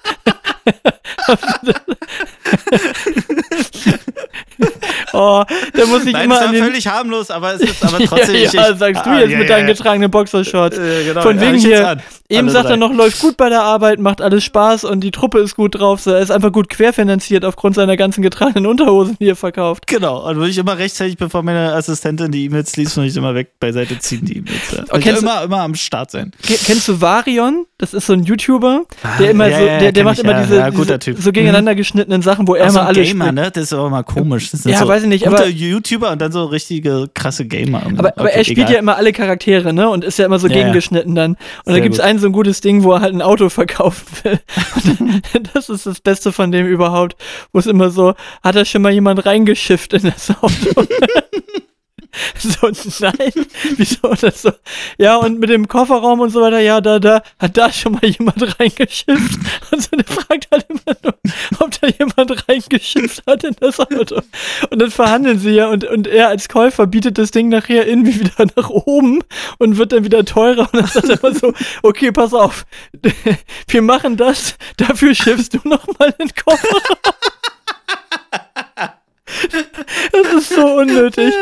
[5.16, 5.44] Oh,
[5.74, 8.36] da muss ich Nein, immer das war den völlig harmlos, aber es ist aber trotzdem.
[8.36, 10.78] ja, ich, ja, ich, sagst du ah, jetzt ja, mit deinen getragenen Boxershorts.
[10.78, 11.98] Äh, genau, Von wegen ich hier,
[12.30, 15.12] eben Alle sagt er noch, läuft gut bei der Arbeit, macht alles Spaß und die
[15.12, 16.02] Truppe ist gut drauf.
[16.02, 19.88] So, er ist einfach gut querfinanziert aufgrund seiner ganzen getragenen Unterhosen, die er verkauft.
[19.88, 23.34] Genau, und würde ich immer rechtzeitig, bevor meine Assistentin die E-Mails liest, würde ich immer
[23.36, 24.72] weg beiseite ziehen, die E-Mails.
[24.72, 24.78] Ja.
[24.80, 26.32] Würde ich kennst du- immer, immer am Start sein.
[26.46, 27.66] Ke- Kennst du Varion?
[27.78, 28.84] Das ist so ein YouTuber,
[29.20, 32.22] der immer Ah, ja, so, der, der macht ich, immer diese, diese so gegeneinander geschnittenen
[32.22, 33.52] Sachen, wo er so immer ein alles Gamer, ne?
[33.52, 34.50] Das ist aber mal komisch.
[34.64, 37.84] Ja, so weiß ich nicht, gute aber- YouTuber und dann so richtige krasse Gamer.
[37.86, 38.74] Aber, aber Okay, er spielt egal.
[38.74, 39.90] ja immer alle Charaktere, ne?
[39.90, 41.32] Und ist ja immer so Ja, gegengeschnitten dann.
[41.32, 42.06] Und Sehr da gibt's gut.
[42.06, 44.40] ein so ein gutes Ding, wo er halt ein Auto verkaufen will.
[45.54, 47.16] Das ist das Beste von dem überhaupt.
[47.54, 50.86] Wo es immer so, hat da schon mal jemand reingeschifft in das Auto?
[52.38, 53.32] so, nein,
[53.78, 54.52] wieso das so?
[54.98, 58.06] Ja, und mit dem Kofferraum und so weiter, ja, da, da, hat da schon mal
[58.06, 59.06] jemand reingeschifft?
[59.72, 61.16] Und so, der fragt halt immer nur,
[61.60, 64.22] ob da jemand reingeschifft hat in das Auto.
[64.70, 68.20] Und dann verhandeln sie ja und, und er als Käufer bietet das Ding nachher irgendwie
[68.20, 69.24] wieder nach oben
[69.58, 70.70] und wird dann wieder teurer.
[70.72, 71.54] Und dann sagt er immer so,
[71.84, 72.66] okay, pass auf,
[73.68, 77.16] wir machen das, dafür schiffst du nochmal den Kofferraum.
[80.12, 81.34] Das ist so unnötig.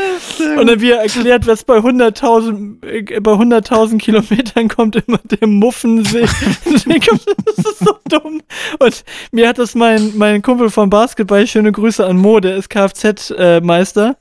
[0.58, 5.48] Und dann wie er erklärt, was bei 100.000 äh, bei 100.000 Kilometern kommt immer der
[5.48, 6.22] Muffensee.
[6.66, 8.42] das ist so dumm.
[8.80, 12.70] Und mir hat das mein, mein Kumpel vom Basketball, schöne Grüße an Mo, der ist
[12.70, 14.16] Kfz-Meister.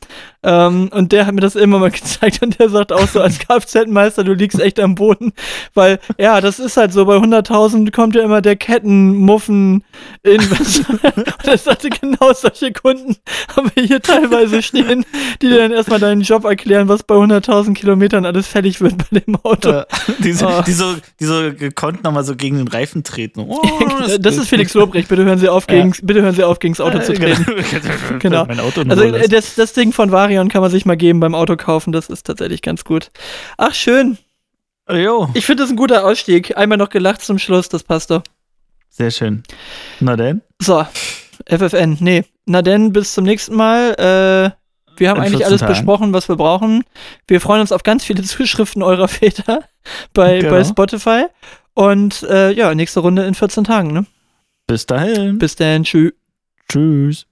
[0.45, 3.38] Ähm, und der hat mir das immer mal gezeigt und der sagt auch so, als
[3.38, 5.32] Kfz-Meister, du liegst echt am Boden.
[5.74, 9.84] Weil, ja, das ist halt so, bei 100.000 kommt ja immer der Kettenmuffen
[10.22, 13.16] in und er sagte, genau solche Kunden
[13.57, 15.05] haben wir hier teilweise stehen,
[15.40, 19.20] die dir dann erstmal deinen Job erklären, was bei 100.000 Kilometern alles fällig wird bei
[19.20, 19.70] dem Auto.
[19.70, 19.84] Äh,
[20.18, 20.62] die, so, Oh.
[20.66, 23.40] die, so, die so gekonnt nochmal so gegen den Reifen treten.
[23.49, 23.62] Oh,
[24.18, 26.99] das ist Felix Lobrecht, bitte hören Sie auf, gegen, bitte hören Sie auf, gegens Auto
[26.99, 27.47] zu treten.
[28.18, 28.43] Genau.
[28.43, 31.57] Auto Also äh, das, das Ding von Varion kann man sich mal geben beim Auto
[31.57, 33.11] kaufen, das ist tatsächlich ganz gut.
[33.59, 34.16] Ach schön,
[34.91, 36.57] Jo, ich finde das ein guter Ausstieg.
[36.57, 38.22] Einmal noch gelacht zum Schluss, das passt doch.
[38.91, 39.43] sehr schön.
[40.01, 40.41] Na denn?
[40.61, 40.85] So,
[41.47, 42.24] FFN, nee.
[42.47, 43.93] Na denn, bis zum nächsten Mal.
[43.95, 45.72] Äh, wir haben In eigentlich 14 alles Tagen.
[45.72, 46.83] besprochen, was wir brauchen.
[47.26, 49.61] Wir freuen uns auf ganz viele Zuschriften eurer Väter
[50.14, 50.51] bei, Genau.
[50.53, 51.24] bei Spotify.
[51.74, 54.05] Und äh, ja, nächste Runde in 14 Tagen, ne?
[54.66, 55.39] Bis dahin.
[55.39, 56.12] Bis dann, tschüss.
[56.70, 57.26] Tschüss.